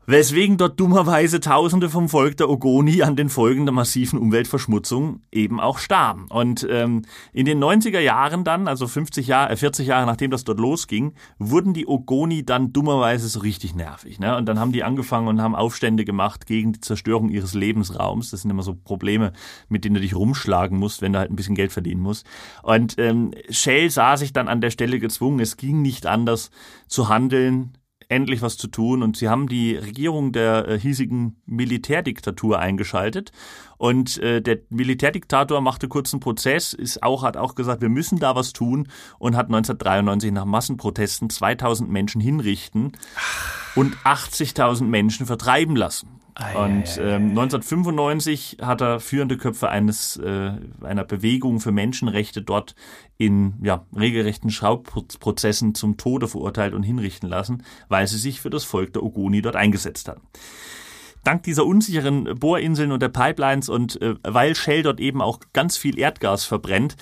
[0.07, 5.59] Weswegen dort dummerweise Tausende vom Volk der Ogoni an den Folgen der massiven Umweltverschmutzung eben
[5.59, 6.25] auch starben.
[6.29, 10.43] Und ähm, in den 90er Jahren dann, also 50 Jahre, äh, 40 Jahre nachdem das
[10.43, 14.17] dort losging, wurden die Ogoni dann dummerweise so richtig nervig.
[14.17, 14.35] Ne?
[14.35, 18.31] Und dann haben die angefangen und haben Aufstände gemacht gegen die Zerstörung ihres Lebensraums.
[18.31, 19.33] Das sind immer so Probleme,
[19.69, 22.25] mit denen du dich rumschlagen musst, wenn du halt ein bisschen Geld verdienen musst.
[22.63, 26.49] Und ähm, Shell sah sich dann an der Stelle gezwungen, es ging nicht anders
[26.87, 27.77] zu handeln,
[28.11, 33.31] endlich was zu tun und sie haben die Regierung der äh, hiesigen Militärdiktatur eingeschaltet
[33.77, 38.35] und äh, der Militärdiktator machte kurzen Prozess, ist auch hat auch gesagt, wir müssen da
[38.35, 42.91] was tun und hat 1993 nach Massenprotesten 2000 Menschen hinrichten
[43.75, 46.20] und 80.000 Menschen vertreiben lassen.
[46.35, 51.71] Ei, Und ei, ei, ähm, 1995 hat er führende Köpfe eines äh, einer Bewegung für
[51.71, 52.75] Menschenrechte dort
[53.17, 58.63] in ja, regelrechten Schraubprozessen zum Tode verurteilt und hinrichten lassen, weil sie sich für das
[58.63, 60.21] Volk der Ogoni dort eingesetzt haben.
[61.23, 65.77] Dank dieser unsicheren Bohrinseln und der Pipelines und äh, weil Shell dort eben auch ganz
[65.77, 66.95] viel Erdgas verbrennt,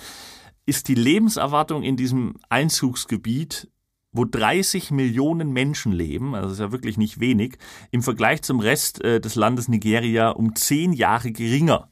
[0.66, 3.68] ist die Lebenserwartung in diesem Einzugsgebiet
[4.12, 7.58] wo 30 Millionen Menschen leben, also das ist ja wirklich nicht wenig,
[7.90, 11.88] im Vergleich zum Rest äh, des Landes Nigeria um zehn Jahre geringer.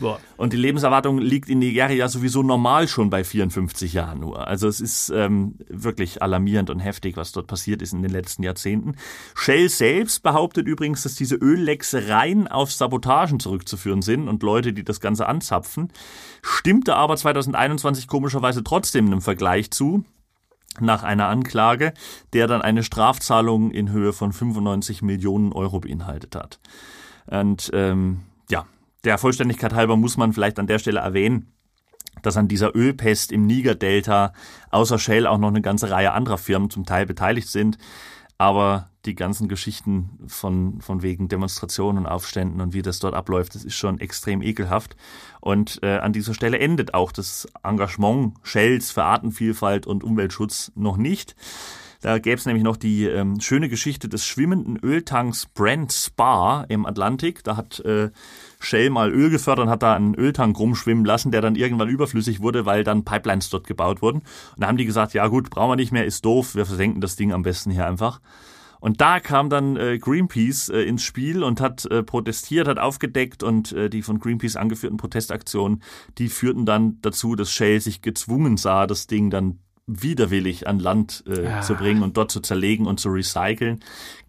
[0.00, 0.20] Boah.
[0.36, 4.46] Und die Lebenserwartung liegt in Nigeria sowieso normal schon bei 54 Jahren nur.
[4.46, 8.42] Also es ist ähm, wirklich alarmierend und heftig, was dort passiert ist in den letzten
[8.42, 8.96] Jahrzehnten.
[9.34, 14.84] Shell selbst behauptet übrigens, dass diese Öllecks rein auf Sabotagen zurückzuführen sind und Leute, die
[14.84, 15.92] das Ganze anzapfen.
[16.42, 20.04] Stimmte aber 2021 komischerweise trotzdem einem Vergleich zu
[20.80, 21.92] nach einer Anklage,
[22.32, 26.60] der dann eine Strafzahlung in Höhe von 95 Millionen Euro beinhaltet hat.
[27.26, 28.66] Und ähm, ja,
[29.04, 31.52] der Vollständigkeit halber muss man vielleicht an der Stelle erwähnen,
[32.22, 34.32] dass an dieser Ölpest im Niger-Delta
[34.70, 37.78] außer Shell auch noch eine ganze Reihe anderer Firmen zum Teil beteiligt sind.
[38.38, 43.54] Aber die ganzen Geschichten von, von wegen Demonstrationen und Aufständen und wie das dort abläuft,
[43.54, 44.96] das ist schon extrem ekelhaft.
[45.40, 50.96] Und äh, an dieser Stelle endet auch das Engagement Shells für Artenvielfalt und Umweltschutz noch
[50.96, 51.36] nicht.
[52.04, 56.84] Da gäbe es nämlich noch die ähm, schöne Geschichte des schwimmenden Öltanks Brent Spa im
[56.84, 57.42] Atlantik.
[57.44, 58.10] Da hat äh,
[58.60, 62.40] Shell mal Öl gefördert und hat da einen Öltank rumschwimmen lassen, der dann irgendwann überflüssig
[62.40, 64.18] wurde, weil dann Pipelines dort gebaut wurden.
[64.18, 67.00] Und da haben die gesagt, ja gut, brauchen wir nicht mehr, ist doof, wir versenken
[67.00, 68.20] das Ding am besten hier einfach.
[68.84, 73.42] Und da kam dann äh, Greenpeace äh, ins Spiel und hat äh, protestiert, hat aufgedeckt
[73.42, 75.82] und äh, die von Greenpeace angeführten Protestaktionen,
[76.18, 81.24] die führten dann dazu, dass Shell sich gezwungen sah, das Ding dann widerwillig an Land
[81.26, 81.60] ja.
[81.60, 83.80] zu bringen und dort zu zerlegen und zu recyceln,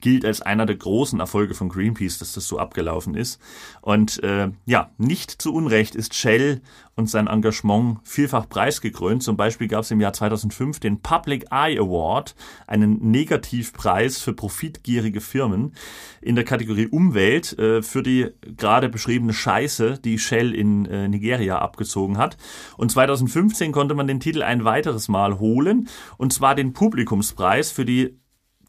[0.01, 3.41] gilt als einer der großen Erfolge von Greenpeace, dass das so abgelaufen ist.
[3.81, 6.61] Und äh, ja, nicht zu Unrecht ist Shell
[6.97, 9.21] und sein Engagement vielfach preisgekrönt.
[9.21, 12.35] Zum Beispiel gab es im Jahr 2005 den Public Eye Award,
[12.67, 15.73] einen Negativpreis für profitgierige Firmen
[16.21, 21.59] in der Kategorie Umwelt äh, für die gerade beschriebene Scheiße, die Shell in äh, Nigeria
[21.59, 22.37] abgezogen hat.
[22.77, 27.83] Und 2015 konnte man den Titel ein weiteres Mal holen, und zwar den Publikumspreis für
[27.83, 28.17] die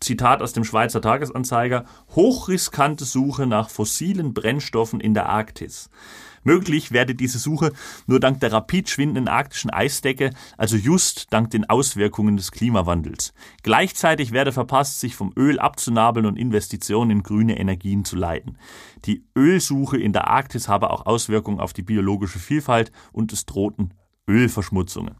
[0.01, 1.85] Zitat aus dem Schweizer Tagesanzeiger,
[2.15, 5.91] hochriskante Suche nach fossilen Brennstoffen in der Arktis.
[6.47, 7.73] Möglich werde diese Suche
[8.07, 13.35] nur dank der rapid schwindenden arktischen Eisdecke, also just dank den Auswirkungen des Klimawandels.
[13.65, 18.59] Gleichzeitig werde verpasst, sich vom Öl abzunabeln und Investitionen in grüne Energien zu leiten.
[19.07, 23.93] Die Ölsuche in der Arktis habe auch Auswirkungen auf die biologische Vielfalt und es drohten
[24.29, 25.17] Ölverschmutzungen.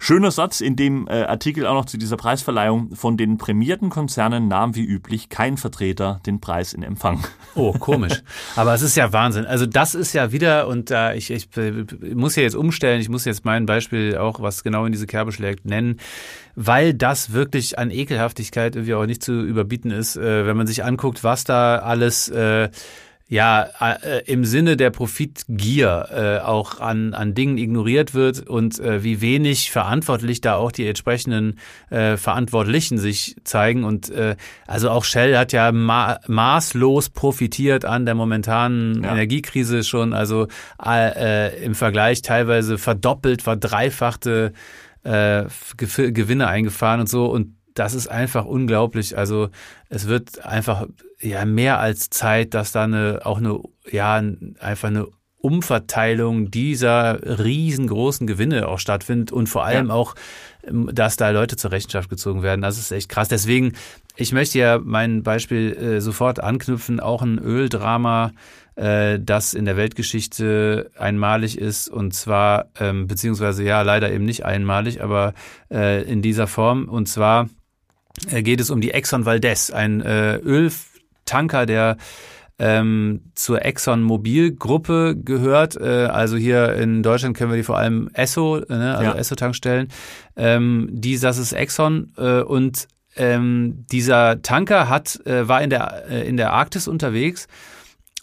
[0.00, 2.94] Schöner Satz in dem äh, Artikel auch noch zu dieser Preisverleihung.
[2.94, 7.24] Von den prämierten Konzernen nahm wie üblich kein Vertreter den Preis in Empfang.
[7.56, 8.22] Oh, komisch.
[8.56, 9.44] Aber es ist ja Wahnsinn.
[9.44, 11.48] Also das ist ja wieder, und da ich, ich
[12.14, 15.32] muss ja jetzt umstellen, ich muss jetzt mein Beispiel auch, was genau in diese Kerbe
[15.32, 15.98] schlägt, nennen,
[16.54, 20.84] weil das wirklich an Ekelhaftigkeit irgendwie auch nicht zu überbieten ist, äh, wenn man sich
[20.84, 22.68] anguckt, was da alles äh,
[23.28, 29.04] ja äh, im Sinne der Profitgier äh, auch an, an Dingen ignoriert wird und äh,
[29.04, 31.58] wie wenig verantwortlich da auch die entsprechenden
[31.90, 33.84] äh, Verantwortlichen sich zeigen.
[33.84, 34.36] Und äh,
[34.66, 39.12] also auch Shell hat ja ma maßlos profitiert an der momentanen ja.
[39.12, 40.48] Energiekrise schon, also
[40.82, 44.54] äh, im Vergleich teilweise verdoppelt, verdreifachte
[45.04, 45.44] äh,
[45.76, 47.26] Gewinne eingefahren und so.
[47.26, 49.18] Und das ist einfach unglaublich.
[49.18, 49.50] Also
[49.90, 50.86] es wird einfach
[51.20, 54.22] ja mehr als Zeit, dass da eine auch eine ja
[54.60, 55.08] einfach eine
[55.40, 59.94] Umverteilung dieser riesengroßen Gewinne auch stattfindet und vor allem ja.
[59.94, 60.14] auch,
[60.66, 62.60] ähm, dass da Leute zur Rechenschaft gezogen werden.
[62.60, 63.28] Das ist echt krass.
[63.28, 63.74] Deswegen,
[64.16, 68.32] ich möchte ja mein Beispiel äh, sofort anknüpfen, auch ein Öldrama,
[68.74, 74.44] äh, das in der Weltgeschichte einmalig ist und zwar, ähm, beziehungsweise ja, leider eben nicht
[74.44, 75.34] einmalig, aber
[75.70, 77.48] äh, in dieser Form und zwar
[78.28, 80.34] äh, geht es um die Exxon Valdez, ein äh,
[81.28, 81.96] Öltanker, der
[82.58, 85.76] ähm, zur Exxon Mobil Gruppe gehört.
[85.76, 89.16] Äh, also hier in Deutschland kennen wir die vor allem Esso, ne, also ja.
[89.16, 89.88] Esso Tankstellen.
[90.36, 96.08] Ähm, die, das ist Exxon äh, und ähm, dieser Tanker hat äh, war in der
[96.10, 97.46] äh, in der Arktis unterwegs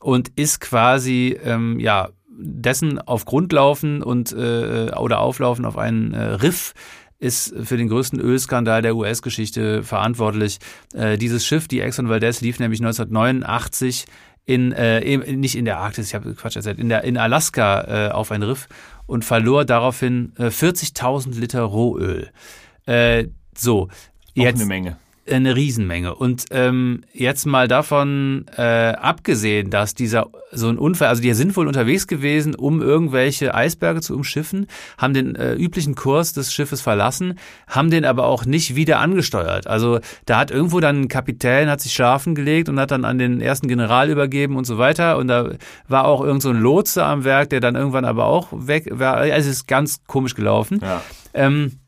[0.01, 6.13] und ist quasi ähm, ja dessen auf Grund laufen und äh, oder auflaufen auf einen
[6.13, 6.73] äh, Riff
[7.19, 10.59] ist für den größten Ölskandal der US-Geschichte verantwortlich.
[10.93, 14.05] Äh, dieses Schiff, die Exxon Valdez, lief nämlich 1989
[14.45, 18.11] in, äh, nicht in der Arktis, ich habe Quatsch erzählt, in, der, in Alaska äh,
[18.11, 18.67] auf ein Riff
[19.07, 22.29] und verlor daraufhin äh, 40.000 Liter Rohöl.
[22.85, 23.89] Äh, so.
[24.33, 24.97] Jetzt, Auch eine Menge
[25.29, 26.15] eine Riesenmenge.
[26.15, 31.55] Und ähm, jetzt mal davon äh, abgesehen, dass dieser so ein Unfall, also die sind
[31.57, 36.81] wohl unterwegs gewesen, um irgendwelche Eisberge zu umschiffen, haben den äh, üblichen Kurs des Schiffes
[36.81, 39.67] verlassen, haben den aber auch nicht wieder angesteuert.
[39.67, 43.17] Also da hat irgendwo dann ein Kapitän, hat sich schlafen gelegt und hat dann an
[43.17, 45.17] den ersten General übergeben und so weiter.
[45.17, 45.51] Und da
[45.87, 49.15] war auch irgend so ein Lotse am Werk, der dann irgendwann aber auch weg war.
[49.15, 50.79] Also es ist ganz komisch gelaufen.
[50.81, 51.01] Ja.
[51.33, 51.79] Ähm,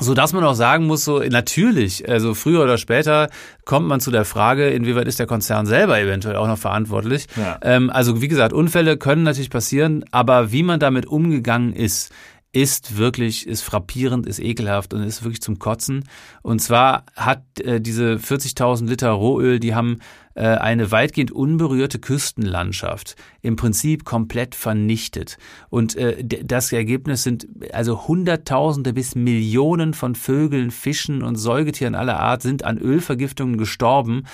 [0.00, 3.28] so dass man auch sagen muss, so natürlich, also früher oder später
[3.64, 7.26] kommt man zu der Frage, inwieweit ist der Konzern selber eventuell auch noch verantwortlich.
[7.36, 7.58] Ja.
[7.62, 12.12] Ähm, also wie gesagt, Unfälle können natürlich passieren, aber wie man damit umgegangen ist,
[12.52, 16.04] ist wirklich, ist frappierend, ist ekelhaft und ist wirklich zum Kotzen.
[16.42, 19.98] Und zwar hat äh, diese 40.000 Liter Rohöl, die haben
[20.34, 25.38] äh, eine weitgehend unberührte Küstenlandschaft im Prinzip komplett vernichtet.
[25.68, 32.18] Und äh, das Ergebnis sind also Hunderttausende bis Millionen von Vögeln, Fischen und Säugetieren aller
[32.18, 34.24] Art sind an Ölvergiftungen gestorben.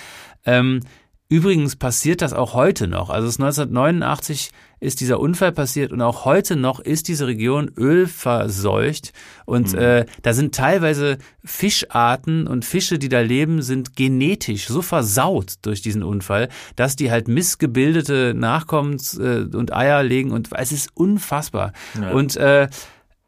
[0.47, 0.81] Ähm,
[1.29, 3.11] Übrigens passiert das auch heute noch.
[3.11, 7.73] Also es ist 1989 ist dieser Unfall passiert und auch heute noch ist diese Region
[7.77, 9.13] ölverseucht
[9.45, 9.79] und mhm.
[9.79, 15.81] äh, da sind teilweise Fischarten und Fische, die da leben, sind genetisch so versaut durch
[15.81, 21.73] diesen Unfall, dass die halt missgebildete Nachkommen äh, und Eier legen und es ist unfassbar.
[22.01, 22.11] Ja.
[22.11, 22.69] Und äh,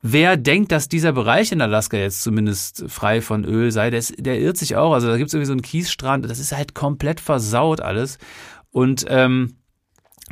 [0.00, 4.14] Wer denkt, dass dieser Bereich in Alaska jetzt zumindest frei von Öl sei, der, ist,
[4.18, 4.92] der irrt sich auch.
[4.92, 8.18] Also da gibt es irgendwie so einen Kiesstrand, das ist halt komplett versaut alles.
[8.70, 9.56] Und ähm,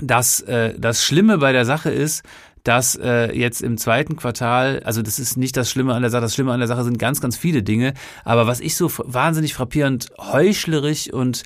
[0.00, 2.22] das, äh, das Schlimme bei der Sache ist,
[2.62, 6.22] dass äh, jetzt im zweiten Quartal, also das ist nicht das Schlimme an der Sache,
[6.22, 7.94] das Schlimme an der Sache sind ganz, ganz viele Dinge.
[8.24, 11.44] Aber was ich so wahnsinnig frappierend heuchlerisch und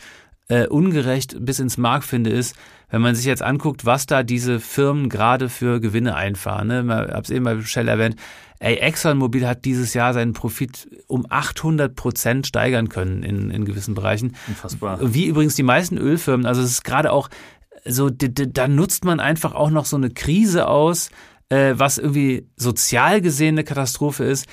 [0.50, 2.56] äh, ungerecht bis ins Mark finde, ist,
[2.90, 6.66] wenn man sich jetzt anguckt, was da diese Firmen gerade für Gewinne einfahren.
[6.66, 6.82] Ne?
[6.82, 8.16] Ich habe es eben bei Shell erwähnt.
[8.58, 13.94] Ey, ExxonMobil hat dieses Jahr seinen Profit um 800 Prozent steigern können in, in gewissen
[13.94, 14.34] Bereichen.
[14.48, 14.98] Unfassbar.
[15.00, 16.44] Wie übrigens die meisten Ölfirmen.
[16.44, 17.30] Also es ist gerade auch
[17.84, 21.10] so, da nutzt man einfach auch noch so eine Krise aus,
[21.48, 24.46] äh, was irgendwie sozial gesehen eine Katastrophe ist.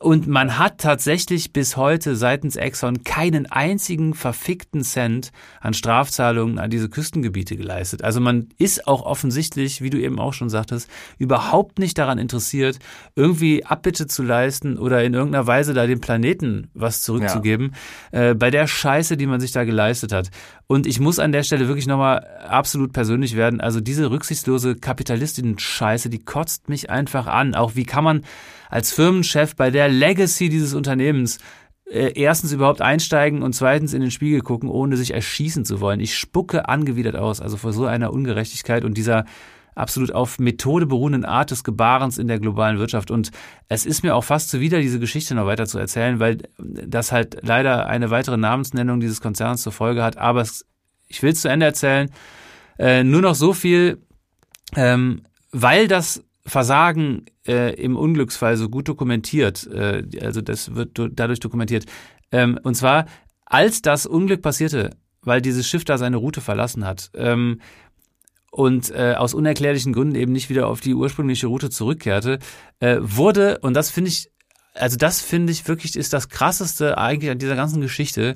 [0.00, 5.30] Und man hat tatsächlich bis heute seitens Exxon keinen einzigen verfickten Cent
[5.60, 8.02] an Strafzahlungen an diese Küstengebiete geleistet.
[8.02, 12.80] Also man ist auch offensichtlich, wie du eben auch schon sagtest, überhaupt nicht daran interessiert,
[13.14, 17.74] irgendwie Abbitte zu leisten oder in irgendeiner Weise da dem Planeten was zurückzugeben,
[18.12, 18.30] ja.
[18.30, 20.30] äh, bei der Scheiße, die man sich da geleistet hat.
[20.66, 23.60] Und ich muss an der Stelle wirklich nochmal absolut persönlich werden.
[23.60, 27.54] Also diese rücksichtslose Kapitalistin-Scheiße, die kotzt mich einfach an.
[27.54, 28.22] Auch wie kann man
[28.70, 31.38] als Firmenchef bei der Legacy dieses Unternehmens
[31.86, 36.00] äh, erstens überhaupt einsteigen und zweitens in den Spiegel gucken, ohne sich erschießen zu wollen.
[36.00, 39.24] Ich spucke angewidert aus, also vor so einer Ungerechtigkeit und dieser
[39.74, 43.10] absolut auf Methode beruhenden Art des Gebarens in der globalen Wirtschaft.
[43.10, 43.30] Und
[43.68, 47.38] es ist mir auch fast zuwider, diese Geschichte noch weiter zu erzählen, weil das halt
[47.42, 50.16] leider eine weitere Namensnennung dieses Konzerns zur Folge hat.
[50.16, 50.64] Aber es,
[51.08, 52.10] ich will es zu Ende erzählen.
[52.78, 53.98] Äh, nur noch so viel,
[54.76, 61.40] ähm, weil das Versagen äh, im Unglücksfall so gut dokumentiert, äh, also das wird dadurch
[61.40, 61.86] dokumentiert.
[62.30, 63.06] Ähm, und zwar,
[63.46, 64.90] als das Unglück passierte,
[65.22, 67.60] weil dieses Schiff da seine Route verlassen hat ähm,
[68.50, 72.38] und äh, aus unerklärlichen Gründen eben nicht wieder auf die ursprüngliche Route zurückkehrte,
[72.80, 74.30] äh, wurde, und das finde ich,
[74.74, 78.34] also das finde ich wirklich ist das krasseste eigentlich an dieser ganzen Geschichte,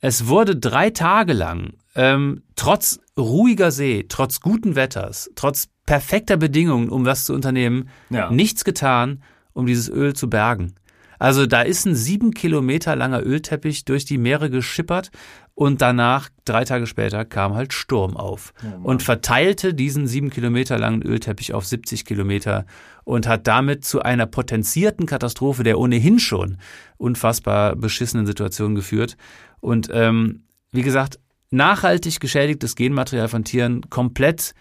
[0.00, 6.88] es wurde drei Tage lang, ähm, trotz ruhiger See, trotz guten Wetters, trotz perfekter Bedingungen,
[6.88, 8.30] um was zu unternehmen, ja.
[8.30, 9.22] nichts getan,
[9.52, 10.74] um dieses Öl zu bergen.
[11.18, 15.12] Also da ist ein sieben Kilometer langer Ölteppich durch die Meere geschippert
[15.54, 20.80] und danach, drei Tage später, kam halt Sturm auf oh und verteilte diesen sieben Kilometer
[20.80, 22.66] langen Ölteppich auf 70 Kilometer
[23.04, 26.58] und hat damit zu einer potenzierten Katastrophe der ohnehin schon
[26.96, 29.16] unfassbar beschissenen Situation geführt.
[29.60, 31.20] Und ähm, wie gesagt,
[31.52, 34.54] nachhaltig geschädigtes Genmaterial von Tieren komplett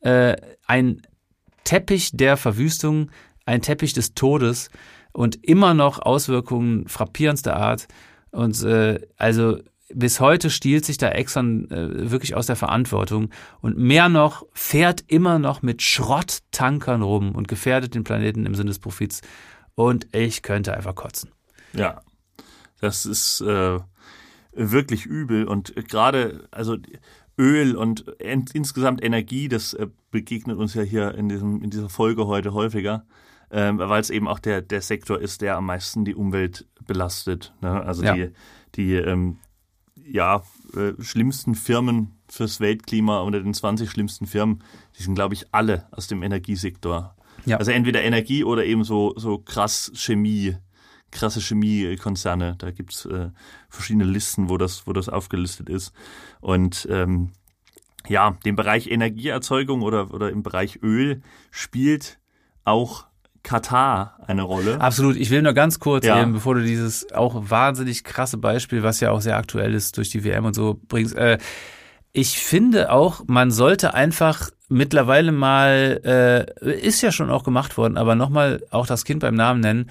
[0.00, 1.02] äh, ein
[1.64, 3.10] Teppich der Verwüstung,
[3.44, 4.70] ein Teppich des Todes
[5.12, 7.88] und immer noch Auswirkungen frappierendster Art.
[8.30, 9.58] Und äh, also
[9.92, 13.30] bis heute stiehlt sich da Exxon äh, wirklich aus der Verantwortung
[13.60, 18.68] und mehr noch fährt immer noch mit Schrotttankern rum und gefährdet den Planeten im Sinne
[18.68, 19.20] des Profits.
[19.74, 21.30] Und ich könnte einfach kotzen.
[21.72, 22.00] Ja,
[22.80, 23.78] das ist äh,
[24.56, 26.76] wirklich übel und gerade also
[27.38, 32.26] Öl und insgesamt Energie, das äh, begegnet uns ja hier in, diesem, in dieser Folge
[32.26, 33.04] heute häufiger,
[33.50, 37.54] ähm, weil es eben auch der, der Sektor ist, der am meisten die Umwelt belastet.
[37.60, 37.82] Ne?
[37.82, 38.14] Also ja.
[38.14, 38.30] die,
[38.74, 39.38] die ähm,
[39.94, 40.42] ja,
[40.74, 44.62] äh, schlimmsten Firmen fürs Weltklima unter den 20 schlimmsten Firmen,
[44.98, 47.14] die sind, glaube ich, alle aus dem Energiesektor.
[47.44, 47.58] Ja.
[47.58, 50.56] Also entweder Energie oder eben so, so krass Chemie,
[51.16, 52.54] krasse Chemiekonzerne.
[52.58, 53.30] Da gibt's äh,
[53.68, 55.92] verschiedene Listen, wo das, wo das aufgelistet ist.
[56.40, 57.32] Und ähm,
[58.08, 62.18] ja, dem Bereich Energieerzeugung oder, oder im Bereich Öl spielt
[62.64, 63.06] auch
[63.42, 64.80] Katar eine Rolle.
[64.80, 65.16] Absolut.
[65.16, 66.20] Ich will nur ganz kurz ja.
[66.20, 70.10] eben, bevor du dieses auch wahnsinnig krasse Beispiel, was ja auch sehr aktuell ist durch
[70.10, 71.14] die WM und so bringst.
[71.16, 71.38] Äh,
[72.12, 77.96] ich finde auch, man sollte einfach mittlerweile mal, äh, ist ja schon auch gemacht worden,
[77.96, 79.90] aber nochmal auch das Kind beim Namen nennen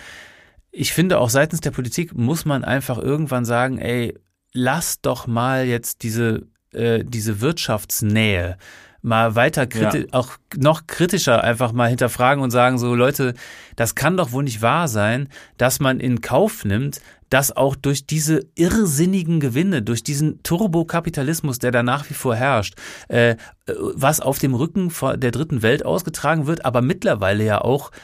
[0.78, 4.14] ich finde auch seitens der Politik muss man einfach irgendwann sagen, ey,
[4.54, 8.58] lass doch mal jetzt diese, äh, diese Wirtschaftsnähe
[9.02, 10.06] mal weiter kriti ja.
[10.14, 13.36] auch noch kritischer einfach mal hinterfragen und sagen so Leute,
[13.76, 18.08] das kann doch wohl nicht wahr sein, dass man in Kauf nimmt, dass auch durch
[18.08, 22.76] diese irrsinnigen Gewinne, durch diesen Turbokapitalismus, der da nach wie vor herrscht,
[23.08, 23.36] äh,
[23.68, 27.96] was auf dem Rücken der dritten Welt ausgetragen wird, aber mittlerweile ja auch äh,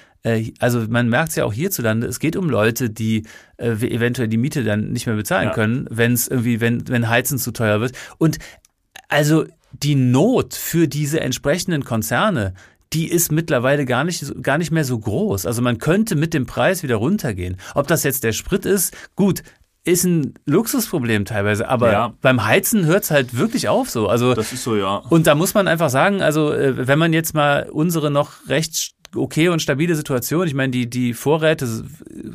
[0.59, 3.23] also man merkt es ja auch hierzulande, es geht um Leute, die
[3.57, 5.53] äh, eventuell die Miete dann nicht mehr bezahlen ja.
[5.53, 7.93] können, wenn es irgendwie, wenn, wenn Heizen zu teuer wird.
[8.17, 8.37] Und
[9.09, 12.53] also die Not für diese entsprechenden Konzerne,
[12.93, 15.45] die ist mittlerweile gar nicht, gar nicht mehr so groß.
[15.45, 17.57] Also man könnte mit dem Preis wieder runtergehen.
[17.73, 19.43] Ob das jetzt der Sprit ist, gut,
[19.83, 22.13] ist ein Luxusproblem teilweise, aber ja.
[22.21, 24.07] beim Heizen hört es halt wirklich auf so.
[24.07, 24.97] Also das ist so, ja.
[25.09, 28.91] Und da muss man einfach sagen, also äh, wenn man jetzt mal unsere noch recht
[29.15, 31.85] okay und stabile Situation, ich meine, die, die Vorräte,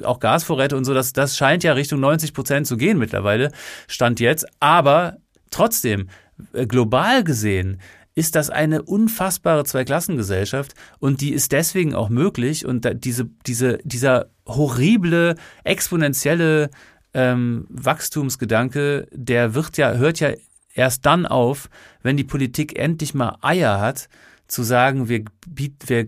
[0.03, 3.53] auch Gasvorräte und so, das, das scheint ja Richtung 90 Prozent zu gehen mittlerweile,
[3.89, 5.16] stand jetzt, aber
[5.51, 6.09] trotzdem,
[6.53, 7.81] äh, global gesehen,
[8.14, 14.31] ist das eine unfassbare Zweiklassengesellschaft und die ist deswegen auch möglich und diese, diese, dieser
[14.47, 16.70] horrible, exponentielle
[17.12, 20.31] ähm, Wachstumsgedanke, der wird ja, hört ja
[20.72, 21.68] erst dann auf,
[22.03, 24.09] wenn die Politik endlich mal Eier hat,
[24.49, 26.07] zu sagen, wir, bieten, wir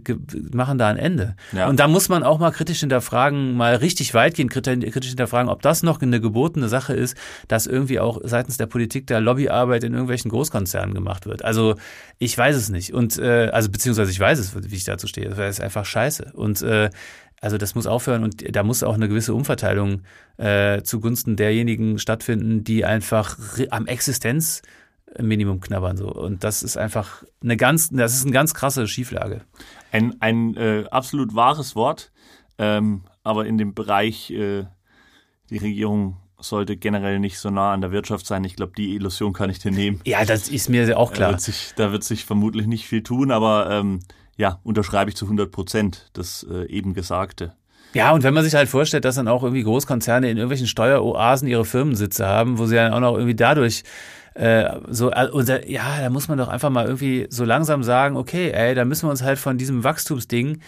[0.52, 1.34] machen da ein Ende.
[1.52, 1.68] Ja.
[1.68, 5.82] Und da muss man auch mal kritisch hinterfragen, mal richtig weitgehend kritisch hinterfragen, ob das
[5.82, 7.16] noch eine gebotene Sache ist,
[7.48, 11.44] dass irgendwie auch seitens der Politik der Lobbyarbeit in irgendwelchen Großkonzernen gemacht wird.
[11.44, 11.74] Also
[12.18, 12.94] ich weiß es nicht.
[12.94, 15.28] Und äh, also beziehungsweise ich weiß es, wie ich dazu stehe.
[15.28, 16.32] Das ist einfach scheiße.
[16.34, 16.90] Und äh,
[17.40, 20.02] also das muss aufhören und da muss auch eine gewisse Umverteilung
[20.38, 23.38] äh, zugunsten derjenigen stattfinden, die einfach
[23.70, 24.62] am Existenz
[25.18, 29.42] Minimum knabbern so und das ist einfach eine ganz das ist eine ganz krasse Schieflage.
[29.92, 32.12] Ein ein äh, absolut wahres Wort,
[32.58, 34.64] ähm, aber in dem Bereich äh,
[35.50, 38.44] die Regierung sollte generell nicht so nah an der Wirtschaft sein.
[38.44, 40.00] Ich glaube, die Illusion kann ich dir nehmen.
[40.04, 41.28] Ja, das ist mir auch klar.
[41.28, 44.00] Da wird sich, da wird sich vermutlich nicht viel tun, aber ähm,
[44.36, 47.54] ja, unterschreibe ich zu 100 Prozent das äh, eben Gesagte.
[47.94, 51.48] Ja, und wenn man sich halt vorstellt, dass dann auch irgendwie Großkonzerne in irgendwelchen Steueroasen
[51.48, 53.82] ihre Firmensitze haben, wo sie dann auch noch irgendwie dadurch
[54.34, 58.16] äh, so, und da, ja, da muss man doch einfach mal irgendwie so langsam sagen,
[58.16, 60.60] okay, ey, da müssen wir uns halt von diesem Wachstumsding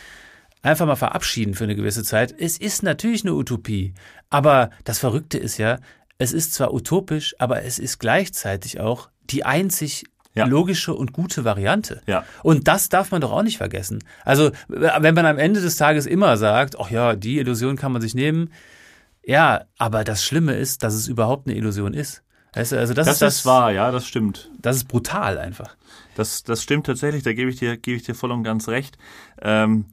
[0.62, 2.34] einfach mal verabschieden für eine gewisse Zeit.
[2.36, 3.94] Es ist natürlich eine Utopie,
[4.28, 5.78] aber das Verrückte ist ja,
[6.18, 10.04] es ist zwar utopisch, aber es ist gleichzeitig auch die einzig
[10.34, 10.46] ja.
[10.46, 12.02] logische und gute Variante.
[12.06, 12.24] Ja.
[12.42, 14.02] Und das darf man doch auch nicht vergessen.
[14.24, 18.02] Also, wenn man am Ende des Tages immer sagt, ach ja, die Illusion kann man
[18.02, 18.50] sich nehmen,
[19.24, 22.22] ja, aber das Schlimme ist, dass es überhaupt eine Illusion ist.
[22.54, 24.50] Weißt du, also das, das ist, das, ist wahr, ja, das stimmt.
[24.58, 25.76] Das ist brutal einfach.
[26.16, 28.98] Das, das stimmt tatsächlich, da gebe ich dir, gebe ich dir voll und ganz recht.
[29.40, 29.86] Ähm,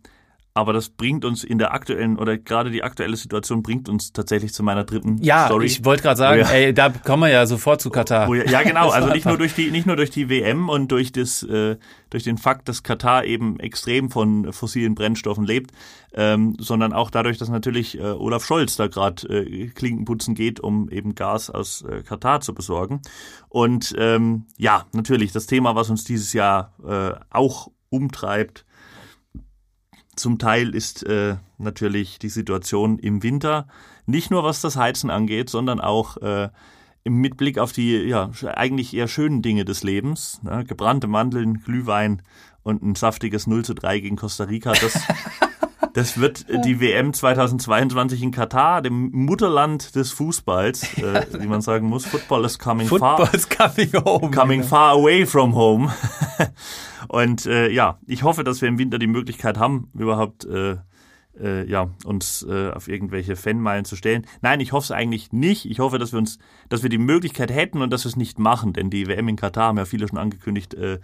[0.57, 4.55] aber das bringt uns in der aktuellen oder gerade die aktuelle Situation bringt uns tatsächlich
[4.55, 5.67] zu meiner dritten ja, Story.
[5.67, 8.33] Ja, ich wollte gerade sagen, ja, ey, da kommen wir ja sofort zu Katar.
[8.33, 11.11] Ja, ja, genau, also nicht nur durch die nicht nur durch die WM und durch
[11.11, 11.77] das äh,
[12.09, 15.73] durch den Fakt, dass Katar eben extrem von fossilen Brennstoffen lebt,
[16.11, 20.89] ähm, sondern auch dadurch, dass natürlich äh, Olaf Scholz da gerade äh, Klinkenputzen geht, um
[20.89, 23.01] eben Gas aus äh, Katar zu besorgen.
[23.47, 28.65] Und ähm, ja, natürlich das Thema, was uns dieses Jahr äh, auch umtreibt,
[30.17, 33.67] zum Teil ist äh, natürlich die Situation im Winter
[34.05, 36.49] nicht nur was das Heizen angeht, sondern auch äh,
[37.03, 40.65] mit Blick auf die ja eigentlich eher schönen Dinge des Lebens, ne?
[40.65, 42.21] gebrannte Mandeln, Glühwein
[42.63, 44.73] und ein saftiges 0 zu 3 gegen Costa Rica.
[44.73, 44.93] Das,
[45.97, 51.87] das wird die WM 2022 in Katar, dem Mutterland des Fußballs, äh, wie man sagen
[51.87, 52.05] muss.
[52.05, 54.29] Football is coming Football far, is coming home.
[54.29, 55.91] Coming far away from home.
[57.07, 60.75] Und äh, ja, ich hoffe, dass wir im Winter die Möglichkeit haben, überhaupt äh,
[61.41, 64.27] äh, ja, uns äh, auf irgendwelche Fanmeilen zu stellen.
[64.41, 65.65] Nein, ich hoffe es eigentlich nicht.
[65.65, 66.37] Ich hoffe, dass wir uns,
[66.69, 69.35] dass wir die Möglichkeit hätten und dass wir es nicht machen, denn die WM in
[69.35, 70.99] Katar haben ja viele schon angekündigt, äh,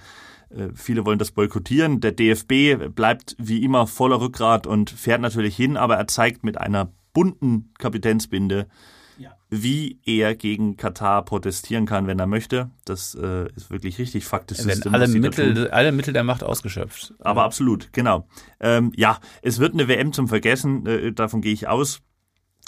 [0.75, 1.99] viele wollen das boykottieren.
[1.99, 6.57] Der DFB bleibt wie immer voller Rückgrat und fährt natürlich hin, aber er zeigt mit
[6.57, 8.67] einer bunten Kapitänsbinde,
[9.49, 12.71] wie er gegen Katar protestieren kann, wenn er möchte.
[12.85, 14.59] Das äh, ist wirklich richtig faktisch.
[14.91, 17.13] alle Mittel, alle Mittel der Macht ausgeschöpft.
[17.19, 18.27] Aber absolut, genau.
[18.59, 22.01] Ähm, ja, es wird eine WM zum Vergessen, äh, davon gehe ich aus.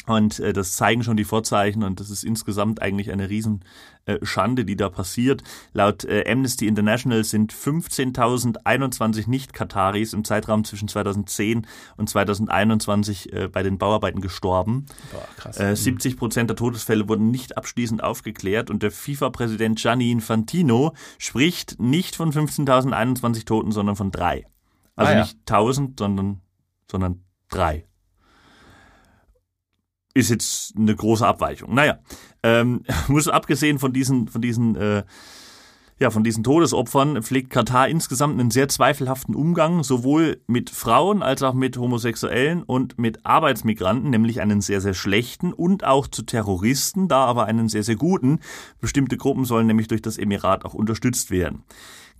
[0.07, 4.65] Und äh, das zeigen schon die Vorzeichen und das ist insgesamt eigentlich eine Riesenschande, äh,
[4.65, 5.43] die da passiert.
[5.73, 11.65] Laut äh, Amnesty International sind 15.021 Nicht-Kataris im Zeitraum zwischen 2010
[11.97, 14.85] und 2021 äh, bei den Bauarbeiten gestorben.
[15.11, 15.59] Boah, krass.
[15.59, 21.79] Äh, 70 Prozent der Todesfälle wurden nicht abschließend aufgeklärt und der FIFA-Präsident Gianni Infantino spricht
[21.79, 24.45] nicht von 15.021 Toten, sondern von drei.
[24.95, 25.21] Also ah, ja.
[25.23, 26.41] nicht 1000, sondern,
[26.89, 27.85] sondern drei.
[30.15, 31.75] Ist jetzt eine große Abweichung.
[31.75, 31.99] Naja,
[32.41, 35.03] ähm, muss abgesehen von diesen, von diesen äh,
[35.97, 41.41] ja, von diesen Todesopfern pflegt Katar insgesamt einen sehr zweifelhaften Umgang, sowohl mit Frauen als
[41.41, 47.07] auch mit Homosexuellen und mit Arbeitsmigranten, nämlich einen sehr, sehr schlechten und auch zu Terroristen,
[47.07, 48.39] da aber einen sehr, sehr guten.
[48.81, 51.63] Bestimmte Gruppen sollen nämlich durch das Emirat auch unterstützt werden.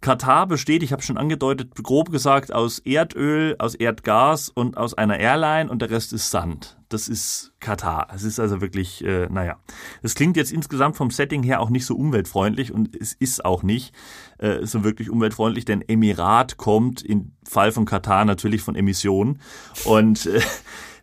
[0.05, 5.17] Katar besteht, ich habe schon angedeutet, grob gesagt, aus Erdöl, aus Erdgas und aus einer
[5.17, 6.77] Airline und der Rest ist Sand.
[6.89, 8.09] Das ist Katar.
[8.13, 9.57] Es ist also wirklich, äh, naja.
[10.03, 13.63] Es klingt jetzt insgesamt vom Setting her auch nicht so umweltfreundlich und es ist auch
[13.63, 13.95] nicht
[14.37, 19.39] äh, so wirklich umweltfreundlich, denn Emirat kommt im Fall von Katar natürlich von Emissionen
[19.85, 20.39] und äh,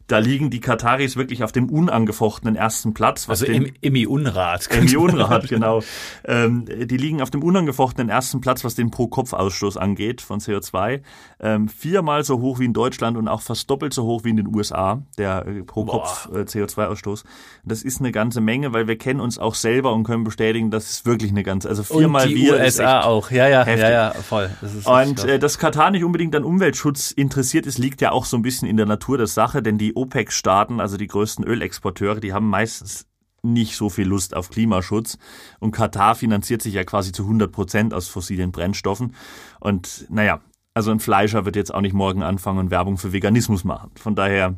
[0.06, 3.28] da liegen die Kataris wirklich auf dem unangefochtenen ersten Platz.
[3.28, 4.68] also im Emi-Unrat.
[4.70, 5.82] Emi-Unrat, genau.
[6.24, 11.02] Ähm, die liegen auf dem unangefochtenen ersten Platz, was den Pro-Kopf-Ausstoß angeht von CO2.
[11.40, 14.36] Ähm, viermal so hoch wie in Deutschland und auch fast doppelt so hoch wie in
[14.36, 17.24] den USA, der äh, Pro-Kopf-CO2-Ausstoß.
[17.64, 20.90] Das ist eine ganze Menge, weil wir kennen uns auch selber und können bestätigen, das
[20.90, 22.54] ist wirklich eine ganze, also viermal und die wir.
[22.54, 23.82] USA auch, ja, ja, heftig.
[23.82, 24.50] ja, ja, voll.
[24.84, 28.42] und äh, dass Katar nicht unbedingt an Umweltschutz interessiert ist, liegt ja auch so ein
[28.42, 32.48] bisschen in der Natur der Sache, denn die OPEC-Staaten, also die größten Ölexporteure, die haben
[32.48, 33.06] meistens
[33.42, 35.18] nicht so viel Lust auf Klimaschutz.
[35.58, 39.14] Und Katar finanziert sich ja quasi zu 100 Prozent aus fossilen Brennstoffen.
[39.60, 40.40] Und naja,
[40.74, 43.90] also ein Fleischer wird jetzt auch nicht morgen anfangen und Werbung für Veganismus machen.
[43.96, 44.56] Von daher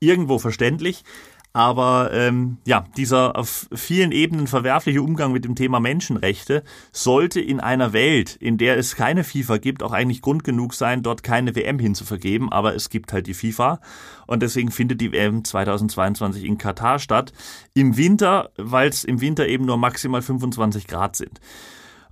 [0.00, 1.04] irgendwo verständlich.
[1.52, 7.58] Aber ähm, ja, dieser auf vielen Ebenen verwerfliche Umgang mit dem Thema Menschenrechte sollte in
[7.58, 11.56] einer Welt, in der es keine FIFA gibt, auch eigentlich Grund genug sein, dort keine
[11.56, 12.52] WM hinzuvergeben.
[12.52, 13.80] Aber es gibt halt die FIFA
[14.26, 17.32] und deswegen findet die WM 2022 in Katar statt.
[17.74, 21.40] Im Winter, weil es im Winter eben nur maximal 25 Grad sind.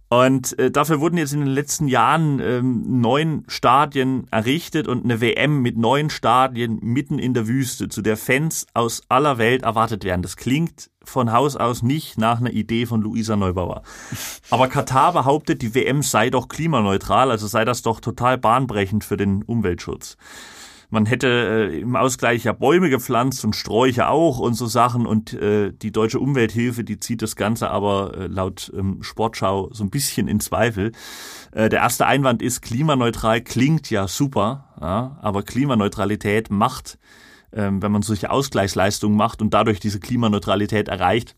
[0.09, 5.21] Und äh, dafür wurden jetzt in den letzten Jahren ähm, neun Stadien errichtet und eine
[5.21, 10.05] WM mit neun Stadien mitten in der Wüste, zu der Fans aus aller Welt erwartet
[10.05, 10.23] werden.
[10.23, 13.83] Das klingt von Haus aus nicht nach einer Idee von Luisa Neubauer.
[14.51, 19.17] Aber Katar behauptet, die WM sei doch klimaneutral, also sei das doch total bahnbrechend für
[19.17, 20.17] den Umweltschutz
[20.97, 25.35] man hätte äh, im Ausgleich ja Bäume gepflanzt und Sträucher auch und so Sachen und
[25.35, 29.91] äh, die deutsche Umwelthilfe, die zieht das Ganze aber äh, laut ähm, Sportschau so ein
[29.91, 30.93] bisschen in Zweifel.
[31.53, 36.99] Äh, der erste Einwand ist, klimaneutral klingt ja super, ja, aber Klimaneutralität macht,
[37.53, 41.37] ähm, wenn man solche Ausgleichsleistungen macht und dadurch diese Klimaneutralität erreicht,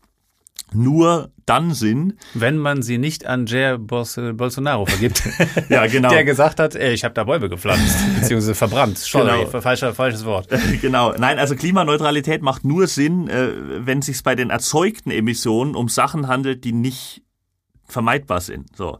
[0.73, 2.17] nur dann Sinn.
[2.33, 5.23] Wenn man sie nicht an Jair Bolsonaro vergibt.
[5.69, 6.09] ja, genau.
[6.09, 8.97] Der gesagt hat, ey, ich habe da Bäume gepflanzt, beziehungsweise verbrannt.
[8.97, 9.61] Sorry, genau.
[9.61, 10.47] falscher, falsches Wort.
[10.81, 11.13] genau.
[11.17, 13.49] Nein, also Klimaneutralität macht nur Sinn, äh,
[13.85, 17.23] wenn es sich bei den erzeugten Emissionen um Sachen handelt, die nicht
[17.85, 18.75] vermeidbar sind.
[18.75, 18.99] So.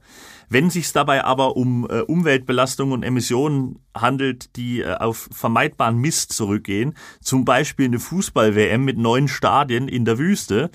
[0.49, 6.34] Wenn sich dabei aber um äh, Umweltbelastung und Emissionen handelt, die äh, auf vermeidbaren Mist
[6.34, 10.72] zurückgehen, zum Beispiel eine Fußball-WM mit neun Stadien in der Wüste,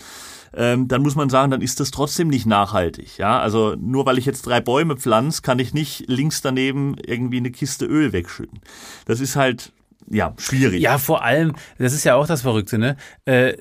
[0.57, 3.19] ähm, dann muss man sagen, dann ist das trotzdem nicht nachhaltig.
[3.19, 7.39] Ja, also nur weil ich jetzt drei Bäume pflanze, kann ich nicht links daneben irgendwie
[7.39, 8.61] eine Kiste Öl wegschütten.
[9.05, 9.73] Das ist halt
[10.11, 10.83] ja, schwierig.
[10.83, 12.97] Ja, vor allem, das ist ja auch das Verrückte, ne?
[13.25, 13.55] Äh,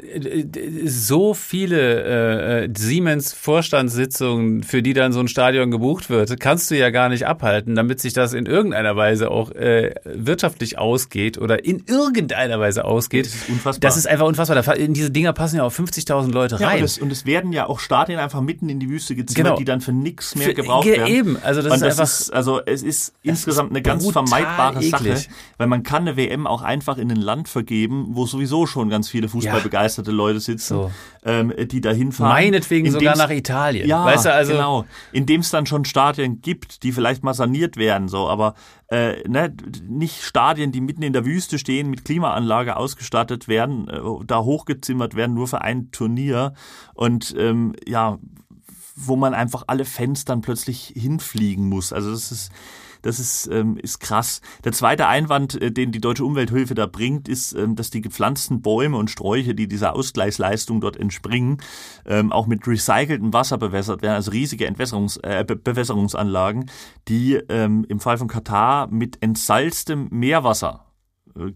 [0.85, 6.77] so viele äh, äh, Siemens-Vorstandssitzungen, für die dann so ein Stadion gebucht wird, kannst du
[6.77, 11.63] ja gar nicht abhalten, damit sich das in irgendeiner Weise auch äh, wirtschaftlich ausgeht oder
[11.63, 13.25] in irgendeiner Weise ausgeht.
[13.25, 13.89] Das ist unfassbar.
[13.89, 14.75] Das ist einfach unfassbar.
[14.75, 16.61] In diese Dinger passen ja auch 50.000 Leute rein.
[16.61, 19.45] Ja, und, es, und es werden ja auch Stadien einfach mitten in die Wüste gezimmert,
[19.45, 19.57] genau.
[19.57, 21.07] die dann für nichts mehr gebraucht für, werden.
[21.07, 22.03] Eben, also das, und ist das einfach.
[22.03, 24.91] Ist, also es ist insgesamt eine ganz vermeidbare eklig.
[24.91, 25.15] Sache,
[25.57, 28.89] weil man kann eine WM WM auch einfach in ein Land vergeben, wo sowieso schon
[28.89, 30.17] ganz viele fußballbegeisterte ja.
[30.17, 30.91] Leute sitzen, so.
[31.25, 32.34] ähm, die da hinfahren.
[32.34, 33.88] Meinetwegen sogar nach Italien.
[33.88, 34.86] Ja, weißt du, also genau.
[35.11, 38.55] Indem es dann schon Stadien gibt, die vielleicht mal saniert werden, so, aber
[38.89, 39.53] äh, ne,
[39.88, 45.15] nicht Stadien, die mitten in der Wüste stehen, mit Klimaanlage ausgestattet werden, äh, da hochgezimmert
[45.15, 46.53] werden, nur für ein Turnier
[46.93, 48.17] und ähm, ja,
[48.95, 51.93] wo man einfach alle Fans dann plötzlich hinfliegen muss.
[51.93, 52.51] Also das ist
[53.03, 54.41] das ist, ähm, ist krass.
[54.63, 58.61] Der zweite Einwand, äh, den die Deutsche Umwelthilfe da bringt, ist, ähm, dass die gepflanzten
[58.61, 61.57] Bäume und Sträucher, die dieser Ausgleichsleistung dort entspringen,
[62.05, 66.71] ähm, auch mit recyceltem Wasser bewässert werden, also riesige Entwässerungs, äh, Be Bewässerungsanlagen,
[67.09, 70.85] die ähm, im Fall von Katar mit entsalztem Meerwasser
[71.37, 71.51] äh,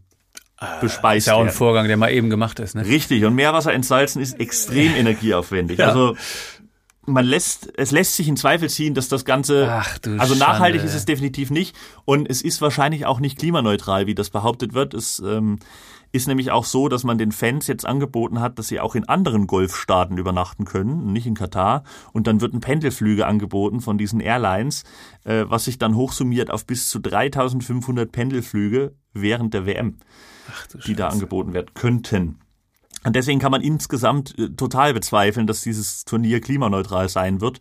[0.81, 2.75] bespeist ist ja auch ein Vorgang, der mal eben gemacht ist.
[2.75, 2.85] Ne?
[2.85, 5.79] Richtig, und Meerwasser entsalzen ist extrem energieaufwendig.
[5.79, 5.89] Ja.
[5.89, 6.15] Also
[7.07, 10.93] man lässt, es lässt sich in Zweifel ziehen, dass das Ganze, Ach, also nachhaltig Schande.
[10.93, 14.93] ist es definitiv nicht und es ist wahrscheinlich auch nicht klimaneutral, wie das behauptet wird.
[14.93, 15.57] Es ähm,
[16.11, 19.07] ist nämlich auch so, dass man den Fans jetzt angeboten hat, dass sie auch in
[19.07, 21.83] anderen Golfstaaten übernachten können, nicht in Katar.
[22.11, 24.83] Und dann wird ein Pendelflüge angeboten von diesen Airlines,
[25.23, 29.97] äh, was sich dann hochsummiert auf bis zu 3500 Pendelflüge während der WM,
[30.85, 32.39] die da angeboten werden könnten.
[33.03, 37.59] Und deswegen kann man insgesamt äh, total bezweifeln, dass dieses Turnier klimaneutral sein wird.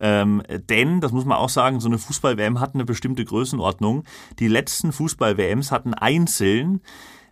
[0.00, 4.04] Ähm, denn, das muss man auch sagen, so eine Fußball-WM hat eine bestimmte Größenordnung.
[4.38, 6.80] Die letzten Fußball-WMs hatten einzeln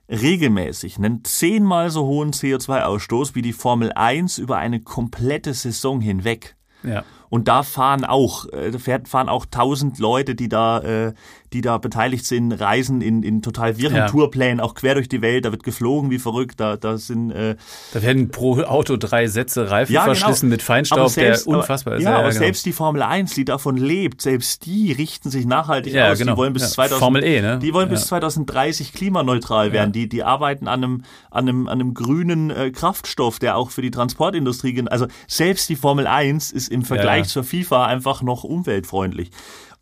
[0.08, 6.56] regelmäßig einen zehnmal so hohen CO2-Ausstoß wie die Formel 1 über eine komplette Saison hinweg.
[6.82, 7.04] Ja.
[7.28, 11.14] Und da fahren auch, äh, fahren auch tausend Leute, die da, äh,
[11.54, 14.08] die da beteiligt sind, reisen in, in total wirren Ja.
[14.08, 15.44] Tourplänen, auch quer durch die Welt.
[15.44, 16.60] Da wird geflogen wie verrückt.
[16.60, 17.56] Da, da sind äh,
[17.92, 20.14] Da werden pro Auto drei Sätze Reifen Ja, genau.
[20.14, 22.04] verschlissen mit Feinstaub, selbst, der unfassbar aber, ist.
[22.04, 22.38] Ja, aber genau.
[22.38, 26.18] selbst die Formel 1, die davon lebt, selbst die richten sich nachhaltig Ja, aus.
[26.18, 26.32] genau.
[26.32, 26.68] Die wollen bis Ja.
[26.68, 27.58] 2000, Formel E, ne?
[27.58, 28.06] Die wollen bis Ja.
[28.08, 29.92] 2030 klimaneutral werden.
[29.92, 33.82] Die, die arbeiten an einem, an einem, an einem grünen äh, Kraftstoff, der auch für
[33.82, 37.28] die Transportindustrie, also selbst die Formel 1 ist im Vergleich Ja.
[37.28, 39.30] zur FIFA einfach noch umweltfreundlich.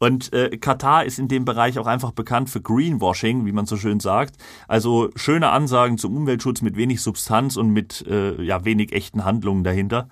[0.01, 3.77] Und äh, Katar ist in dem Bereich auch einfach bekannt für Greenwashing, wie man so
[3.77, 4.37] schön sagt.
[4.67, 9.63] Also schöne Ansagen zum Umweltschutz mit wenig Substanz und mit äh, ja wenig echten Handlungen
[9.63, 10.09] dahinter.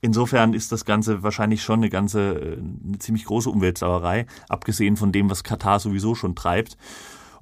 [0.00, 2.56] Insofern ist das Ganze wahrscheinlich schon eine ganze, äh,
[2.86, 6.78] eine ziemlich große Umweltsauerei, abgesehen von dem, was Katar sowieso schon treibt.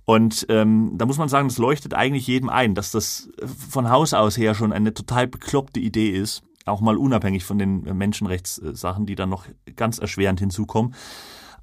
[0.04, 3.88] Und ähm, da muss man sagen, das leuchtet eigentlich jedem ein, dass das äh, von
[3.88, 9.06] Haus aus her schon eine total bekloppte Idee ist, auch mal unabhängig von den Menschenrechtssachen,
[9.06, 9.44] die dann noch
[9.76, 10.94] ganz erschwerend hinzukommen.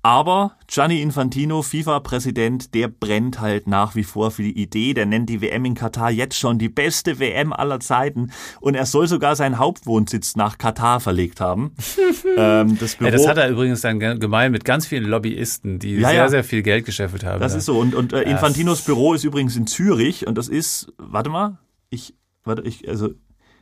[0.04, 4.96] Aber Gianni Infantino, FIFA-Präsident, der brennt halt nach wie vor für die Idee.
[4.96, 8.32] Der nennt die WM in Katar jetzt schon die beste WM aller Zeiten.
[8.62, 11.74] Und er soll sogar seinen Hauptwohnsitz nach Katar verlegt haben.
[12.38, 15.78] ähm, das Büro, Ja, das hat er übrigens dann ge- gemein mit ganz vielen Lobbyisten,
[15.78, 16.30] die Ja, sehr, ja.
[16.30, 17.40] sehr viel Geld gescheffelt haben.
[17.40, 17.60] Das da.
[17.60, 17.78] ist so.
[17.80, 20.26] Und, und äh, Infantinos Büro ist übrigens in Zürich.
[20.26, 21.60] Und das ist, warte mal,
[21.92, 23.10] ich, warte, ich, also,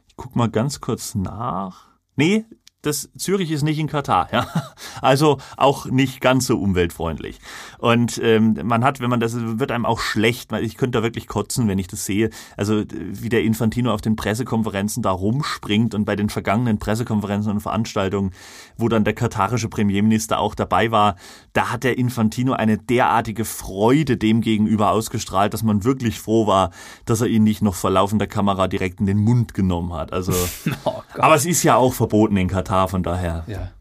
[0.08, 1.90] ich guck mal ganz kurz nach.
[2.16, 2.46] Nee,
[2.82, 4.48] das Zürich ist nicht in Katar, ja.
[5.02, 7.40] Also auch nicht ganz so umweltfreundlich.
[7.78, 10.52] Und ähm, man hat, wenn man das, wird einem auch schlecht.
[10.54, 12.30] Ich könnte da wirklich kotzen, wenn ich das sehe.
[12.58, 17.62] Also wie der Infantino auf den Pressekonferenzen da rumspringt und bei den vergangenen Pressekonferenzen und
[17.62, 18.32] Veranstaltungen,
[18.78, 21.16] wo dann der katarische Premierminister auch dabei war,
[21.54, 26.72] da hat der Infantino eine derartige Freude dem gegenüber ausgestrahlt, dass man wirklich froh war,
[27.06, 30.14] dass er ihn nicht noch vor laufender Kamera direkt in den Mund genommen hat.
[30.14, 30.34] Also,
[30.86, 33.44] Oh aber es ist ja auch verboten in Katar, von daher.
[33.48, 33.72] Ja.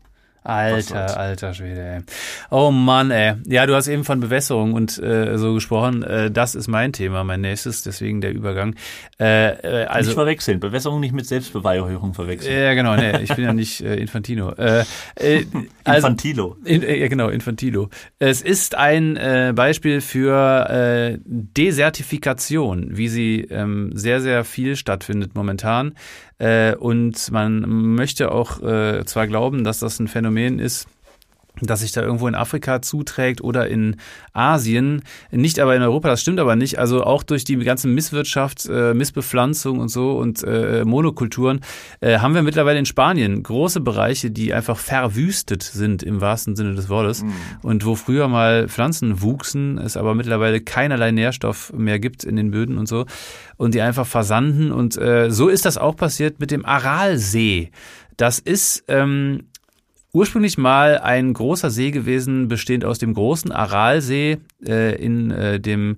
[0.44, 2.00] Alter, alter Schwede, ey.
[2.50, 3.34] Oh Mann, ey.
[3.46, 6.02] Ja, du hast eben von Bewässerung und äh, so gesprochen.
[6.02, 8.74] Äh, das ist mein Thema, mein nächstes, deswegen der Übergang.
[9.20, 10.60] Äh, äh, nicht also, verwechseln.
[10.60, 12.56] Bewässerung nicht mit Selbstbeweihräucherung verwechseln.
[12.56, 14.52] ja, genau, nee, ich bin ja nicht äh, Infantino.
[14.52, 14.84] Äh,
[15.84, 16.56] also, Infantilo.
[16.64, 17.90] In, äh, ja, genau, Infantilo.
[18.18, 19.18] Es ist ein
[19.54, 25.94] Beispiel für Desertifikation, wie sie ähm, sehr, sehr viel stattfindet momentan.
[26.78, 27.60] Und man
[27.94, 30.88] möchte auch zwar glauben, dass das ein Phänomen ist,
[31.62, 33.96] das sich da irgendwo in Afrika zuträgt oder in
[34.32, 36.78] Asien, nicht aber in Europa, das stimmt aber nicht.
[36.78, 41.60] Also auch durch die ganze Misswirtschaft, äh, Missbepflanzung und so und äh, Monokulturen
[42.00, 46.74] äh, haben wir mittlerweile in Spanien große Bereiche, die einfach verwüstet sind im wahrsten Sinne
[46.74, 47.24] des Wortes.
[47.62, 52.50] Und wo früher mal Pflanzen wuchsen, es aber mittlerweile keinerlei Nährstoff mehr gibt in den
[52.50, 53.06] Böden und so
[53.56, 54.70] und die einfach versanden.
[54.70, 57.70] Und äh, so ist das auch passiert mit dem Aralsee.
[58.16, 59.47] Das ist ähm,
[60.18, 65.96] ursprünglich mal ein großer See gewesen, bestehend aus dem großen Aralsee äh, in äh, dem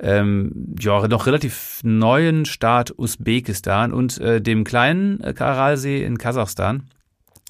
[0.00, 6.82] ähm, ja, noch relativ neuen Staat Usbekistan und äh, dem kleinen äh, Aralsee in Kasachstan.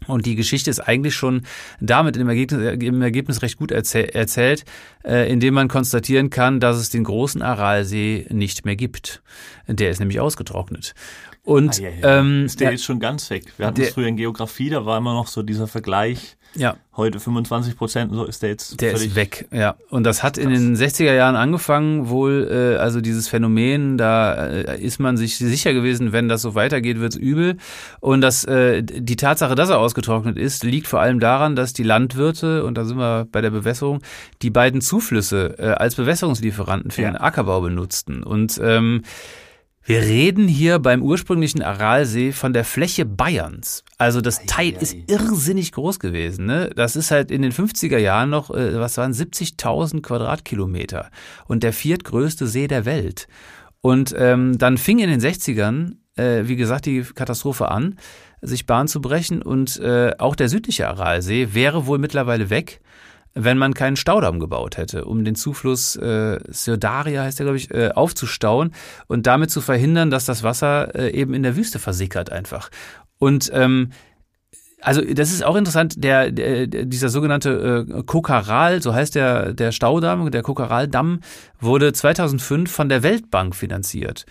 [0.07, 1.43] Und die Geschichte ist eigentlich schon
[1.81, 4.65] damit im Ergebnis, im Ergebnis recht gut erzäh erzählt,
[5.05, 9.23] äh, indem man konstatieren kann, dass es den großen Aralsee nicht mehr gibt.
[9.69, 10.95] Der ist nämlich ausgetrocknet.
[11.43, 12.19] Und Ah, ja, ja.
[12.21, 13.45] ähm, Ist der ja, jetzt schon ganz weg.
[13.57, 16.37] Wir hatten es früher in Geografie, da war immer noch so dieser Vergleich.
[16.55, 19.77] ja, Heute 25 Prozent, so ist der jetzt Der völlig ist weg, ja.
[19.89, 24.79] Und das hat in den 60er Jahren angefangen, wohl, äh, also dieses Phänomen, da äh,
[24.83, 27.57] ist man sich sicher gewesen, wenn das so weitergeht, wird's übel.
[28.01, 31.85] Und das, äh, die Tatsache, dass er ausgetrocknet ist, liegt vor allem daran, dass die
[31.85, 34.03] Landwirte, und da sind wir bei der Bewässerung,
[34.43, 38.23] die beiden Zuflüsse äh, als Bewässerungslieferanten für den Ackerbau benutzten.
[38.23, 39.03] Und ähm,
[39.91, 43.83] wir reden hier beim ursprünglichen Aralsee von der Fläche Bayerns.
[43.99, 46.47] Also das Teil ist irrsinnig groß gewesen.
[46.47, 46.71] Ne?
[46.77, 51.11] Das ist halt in den 50er Jahren noch, äh, was waren 70.000 Quadratkilometer
[51.49, 53.27] und der viertgrößte See der Welt.
[53.81, 57.99] Und ähm, dann fing in den 60ern, äh, wie gesagt, die Katastrophe an,
[58.43, 62.81] sich Bahn zu brechen und äh, auch der südliche Aralsee wäre wohl mittlerweile weg
[63.35, 67.71] wenn man keinen Staudamm gebaut hätte, um den Zufluss äh, Sirdaria heißt der, glaube ich,
[67.71, 68.73] äh, aufzustauen
[69.07, 72.71] und damit zu verhindern, dass das Wasser äh, eben in der Wüste versickert einfach.
[73.19, 73.91] Und ähm,
[74.83, 79.73] also das ist auch interessant, der, der dieser sogenannte äh, Kokaral, so heißt der der
[79.73, 81.21] Staudamm, der Kokaraldamm
[81.61, 84.25] wurde 2005 von der Weltbank finanziert.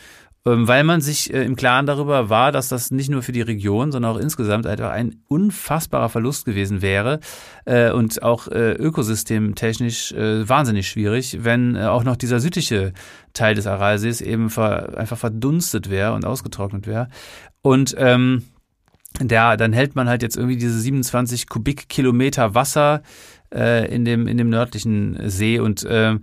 [0.45, 3.41] Ähm, weil man sich äh, im Klaren darüber war, dass das nicht nur für die
[3.41, 7.19] Region, sondern auch insgesamt einfach ein unfassbarer Verlust gewesen wäre
[7.65, 12.93] äh, und auch äh, ökosystemtechnisch wahnsinnig schwierig, wenn auch noch dieser südliche
[13.33, 17.07] Teil des Aralsees eben einfach verdunstet wäre und ausgetrocknet wäre.
[17.61, 18.43] Und ähm,
[19.19, 23.01] der, dann hält man halt jetzt irgendwie diese 27 Kubikkilometer Wasser
[23.51, 26.17] in, dem, in dem nördlichen See und äh,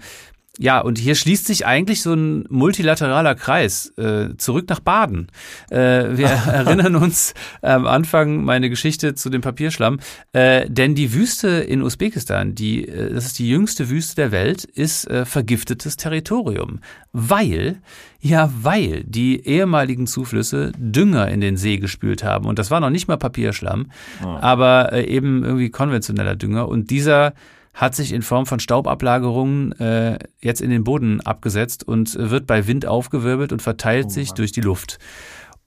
[0.59, 5.29] ja, und hier schließt sich eigentlich so ein multilateraler Kreis äh, zurück nach Baden.
[5.71, 9.99] Äh, wir erinnern uns am Anfang meine Geschichte zu dem Papierschlamm,
[10.33, 14.65] äh, denn die Wüste in Usbekistan, die äh, das ist die jüngste Wüste der Welt,
[14.65, 16.81] ist äh, vergiftetes Territorium,
[17.13, 17.81] weil
[18.19, 22.91] ja, weil die ehemaligen Zuflüsse Dünger in den See gespült haben und das war noch
[22.91, 23.91] nicht mal Papierschlamm,
[24.25, 24.27] oh.
[24.27, 27.35] aber äh, eben irgendwie konventioneller Dünger und dieser
[27.77, 32.67] hat sich in Form von Staubablagerungen äh, jetzt in den Boden abgesetzt und wird bei
[32.67, 34.99] Wind aufgewirbelt und verteilt oh, sich durch die Luft.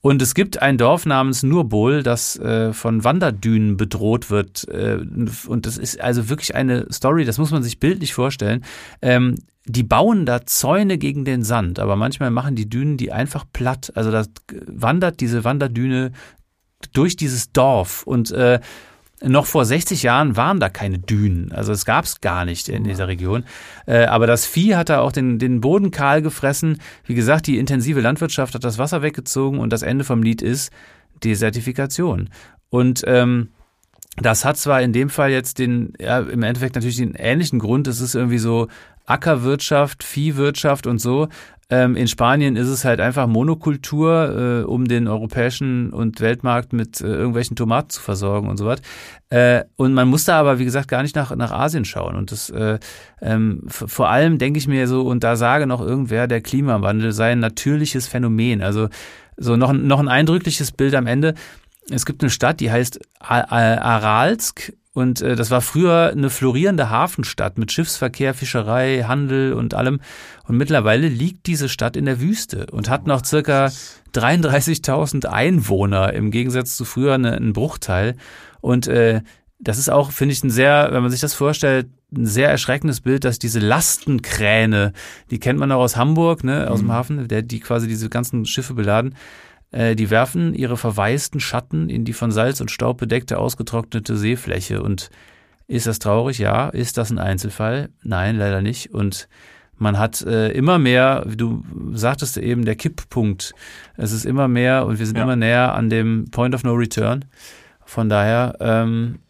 [0.02, 4.66] Und es gibt ein Dorf namens Nurbol, das äh, von Wanderdünen bedroht wird.
[4.68, 4.98] Äh,
[5.46, 8.64] und das ist also wirklich eine Story, das muss man sich bildlich vorstellen.
[9.02, 9.36] Ähm,
[9.66, 13.92] die bauen da Zäune gegen den Sand, aber manchmal machen die Dünen die einfach platt.
[13.94, 14.24] Also da
[14.66, 16.10] wandert diese Wanderdüne
[16.92, 18.58] durch dieses Dorf und äh,
[19.22, 21.52] noch vor 60 Jahren waren da keine Dünen.
[21.52, 23.44] Also es gab es gar nicht in dieser Region.
[23.86, 26.80] Äh, aber das Vieh hat da auch den, den Boden kahl gefressen.
[27.04, 30.72] Wie gesagt, die intensive Landwirtschaft hat das Wasser weggezogen und das Ende vom Lied ist
[31.22, 32.30] Desertifikation.
[32.70, 33.50] Und ähm,
[34.16, 37.88] das hat zwar in dem Fall jetzt den, ja, im Endeffekt natürlich den ähnlichen Grund.
[37.88, 38.68] Es ist irgendwie so
[39.06, 41.28] Ackerwirtschaft, Viehwirtschaft und so.
[41.70, 47.00] Ähm, in Spanien ist es halt einfach Monokultur, äh, um den europäischen und Weltmarkt mit
[47.00, 48.80] äh, irgendwelchen Tomaten zu versorgen und so was.
[49.30, 52.16] Äh, und man muss da aber, wie gesagt, gar nicht nach, nach Asien schauen.
[52.16, 52.80] Und das äh,
[53.22, 57.32] ähm, vor allem denke ich mir so, und da sage noch irgendwer, der Klimawandel sei
[57.32, 58.62] ein natürliches Phänomen.
[58.62, 58.88] Also
[59.36, 61.34] so noch, noch ein eindrückliches Bild am Ende.
[61.88, 67.58] Es gibt eine Stadt, die heißt Aralsk und äh, das war früher eine florierende Hafenstadt
[67.58, 70.00] mit Schiffsverkehr, Fischerei, Handel und allem.
[70.46, 73.70] Und mittlerweile liegt diese Stadt in der Wüste und hat noch circa
[74.14, 78.16] 33.000 Einwohner im Gegensatz zu früher eine, einen Bruchteil.
[78.60, 79.22] Und äh,
[79.60, 83.02] das ist auch, finde ich, ein sehr, wenn man sich das vorstellt, ein sehr erschreckendes
[83.02, 84.92] Bild, dass diese Lastenkräne,
[85.30, 86.86] die kennt man auch aus Hamburg, ne, aus mhm.
[86.86, 89.14] dem Hafen, der, die quasi diese ganzen Schiffe beladen,
[89.72, 94.82] äh, die werfen ihre verwaisten Schatten in die von Salz und Staub bedeckte, ausgetrocknete Seefläche.
[94.82, 95.10] Und
[95.66, 96.38] ist das traurig?
[96.38, 96.68] Ja.
[96.68, 97.90] Ist das ein Einzelfall?
[98.02, 98.92] Nein, leider nicht.
[98.92, 99.28] Und
[99.76, 103.54] man hat äh, immer mehr, wie du sagtest eben, der Kipppunkt.
[103.96, 105.22] Es ist immer mehr und wir sind ja.
[105.22, 107.24] immer näher an dem Point of No Return.
[107.86, 109.20] Von daher, ähm,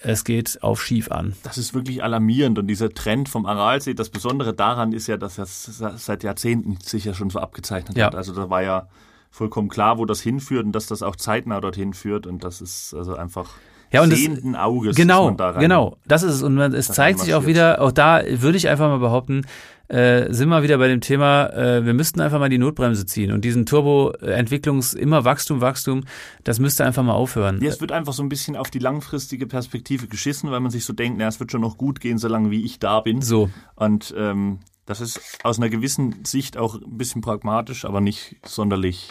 [0.00, 1.34] es geht auf schief an.
[1.42, 5.36] Das ist wirklich alarmierend und dieser Trend vom Aralsee, das Besondere daran ist ja, dass
[5.36, 8.06] das seit Jahrzehnten sich ja schon so abgezeichnet ja.
[8.06, 8.14] hat.
[8.14, 8.88] Also da war ja
[9.30, 12.94] vollkommen klar, wo das hinführt und dass das auch zeitnah dorthin führt und das ist
[12.94, 13.50] also einfach
[13.90, 14.96] ja, und sehenden das, Auges.
[14.96, 15.96] Genau, da genau.
[16.06, 16.42] Das ist es.
[16.42, 19.46] Und man, es zeigt sich auch wieder, auch da würde ich einfach mal behaupten,
[19.88, 23.32] äh, sind wir wieder bei dem Thema, äh, wir müssten einfach mal die Notbremse ziehen
[23.32, 26.04] und diesen Turbo-Entwicklungs immer Wachstum, Wachstum,
[26.44, 27.58] das müsste einfach mal aufhören.
[27.62, 30.84] Ja, es wird einfach so ein bisschen auf die langfristige Perspektive geschissen, weil man sich
[30.84, 33.22] so denkt, na, es wird schon noch gut gehen, solange wie ich da bin.
[33.22, 33.48] So.
[33.76, 34.58] Und ähm,
[34.88, 39.10] das ist aus einer gewissen Sicht auch ein bisschen pragmatisch, aber nicht sonderlich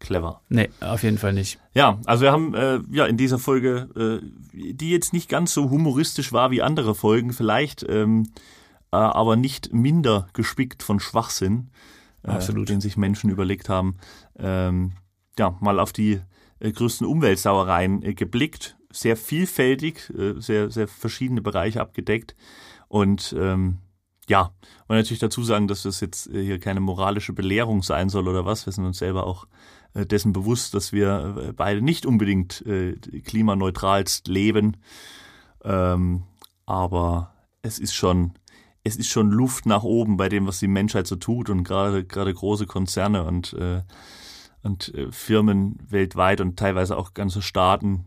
[0.00, 0.40] clever.
[0.48, 1.60] Nee, auf jeden Fall nicht.
[1.74, 5.70] Ja, also wir haben äh, ja in dieser Folge, äh, die jetzt nicht ganz so
[5.70, 8.32] humoristisch war wie andere Folgen, vielleicht, ähm,
[8.90, 11.70] äh, aber nicht minder gespickt von Schwachsinn,
[12.24, 13.98] äh, den sich Menschen überlegt haben,
[14.40, 14.94] ähm,
[15.38, 16.20] ja, mal auf die
[16.58, 18.76] äh, größten Umweltsauereien äh, geblickt.
[18.90, 22.36] Sehr vielfältig, sehr, sehr verschiedene Bereiche abgedeckt.
[22.88, 23.78] Und ähm,
[24.28, 24.52] ja,
[24.86, 28.44] und natürlich dazu sagen, dass das jetzt äh, hier keine moralische Belehrung sein soll oder
[28.44, 28.66] was.
[28.66, 29.46] Wir sind uns selber auch
[29.94, 32.64] äh, dessen bewusst, dass wir äh, beide nicht unbedingt
[33.24, 34.76] klimaneutralst leben.
[35.64, 36.24] Ähm,
[36.66, 38.32] aber es ist schon,
[38.84, 42.04] es ist schon Luft nach oben bei dem, was die Menschheit so tut und gerade,
[42.04, 43.56] gerade große Konzerne und,
[44.62, 48.06] und Firmen weltweit und teilweise auch ganze Staaten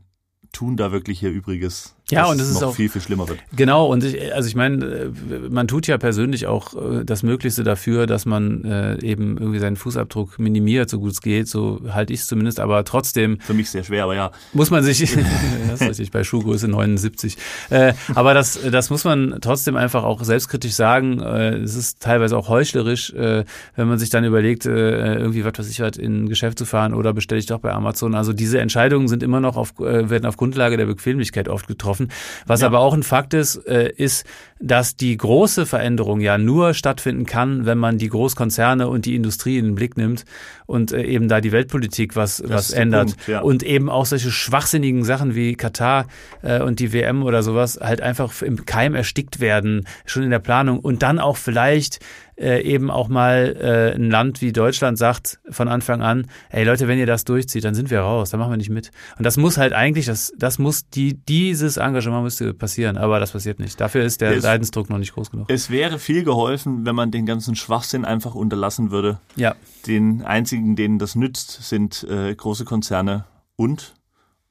[0.52, 3.40] tun da wirklich ihr Übriges ja, und es ist auch viel, viel schlimmer wird.
[3.56, 5.10] Genau, und ich, also ich meine, äh,
[5.50, 9.76] man tut ja persönlich auch äh, das Möglichste dafür, dass man äh, eben irgendwie seinen
[9.76, 13.40] Fußabdruck minimiert, so gut es geht, so halte ich es zumindest, aber trotzdem.
[13.40, 14.32] Für mich sehr schwer, aber ja.
[14.54, 15.00] Muss man sich,
[15.70, 17.38] das ist richtig, bei Schuhgröße 79.
[17.72, 21.20] Äh, aber das, das muss man trotzdem einfach auch selbstkritisch sagen.
[21.22, 23.46] Äh, es ist teilweise auch heuchlerisch, äh,
[23.76, 26.66] wenn man sich dann überlegt, äh, irgendwie was weiß ich was in ein Geschäft zu
[26.66, 28.14] fahren oder bestelle ich doch bei Amazon.
[28.14, 31.95] Also diese Entscheidungen sind immer noch auf, äh, werden auf Grundlage der Bequemlichkeit oft getroffen
[31.96, 32.12] betroffen.
[32.46, 32.68] Was ja.
[32.68, 34.26] aber auch ein Fakt ist, äh, ist,
[34.60, 39.58] dass die große Veränderung ja nur stattfinden kann, wenn man die Großkonzerne und die Industrie
[39.58, 40.26] in den Blick nimmt
[40.66, 43.08] und äh, eben da die Weltpolitik was, was ändert.
[43.08, 43.42] Punkt, ja.
[43.42, 46.08] Und eben auch solche schwachsinnigen Sachen wie Katar
[46.42, 50.40] äh, und die WM oder sowas halt einfach im Keim erstickt werden, schon in der
[50.40, 52.00] Planung und dann auch vielleicht
[52.38, 56.88] äh, eben auch mal äh, ein Land wie Deutschland sagt von Anfang an, ey Leute,
[56.88, 58.92] wenn ihr das durchzieht, dann sind wir raus, dann machen wir nicht mit.
[59.18, 63.32] Und das muss halt eigentlich, das, das muss die, dieses Engagement müsste passieren, aber das
[63.32, 63.80] passiert nicht.
[63.80, 65.50] Dafür ist der es, Leidensdruck noch nicht groß genug.
[65.50, 69.20] Es wäre viel geholfen, wenn man den ganzen Schwachsinn einfach unterlassen würde.
[69.36, 69.56] Ja.
[69.88, 73.26] Den einzigen, denen das nützt, sind äh, große Konzerne
[73.56, 73.94] und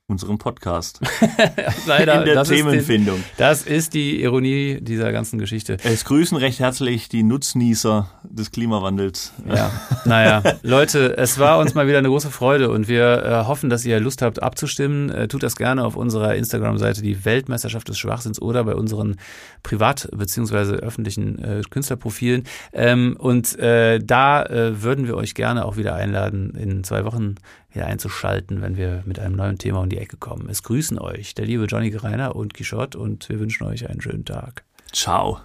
[0.07, 1.01] unserem Podcast.
[1.87, 2.19] Leider.
[2.19, 3.17] In der das Themenfindung.
[3.21, 5.79] Ist die, das ist die Ironie dieser ganzen Geschichte.
[5.83, 9.33] Es grüßen recht herzlich die Nutznießer des Klimawandels.
[9.49, 9.71] Ja,
[10.05, 10.43] naja.
[10.63, 13.99] Leute, es war uns mal wieder eine große Freude und wir äh, hoffen, dass ihr
[13.99, 15.09] Lust habt abzustimmen.
[15.09, 19.17] Äh, tut das gerne auf unserer Instagram-Seite, die Weltmeisterschaft des Schwachsinns oder bei unseren
[19.63, 20.75] privat- bzw.
[20.75, 22.45] öffentlichen äh, Künstlerprofilen.
[22.75, 27.37] Ähm, und äh, da äh, würden wir euch gerne auch wieder einladen, in zwei Wochen
[27.75, 30.49] wieder einzuschalten, wenn wir mit einem neuen Thema um die Ecke kommen.
[30.49, 34.25] Es grüßen euch der liebe Johnny Greiner und Quichotte und wir wünschen euch einen schönen
[34.25, 34.65] Tag.
[34.93, 35.41] Ciao.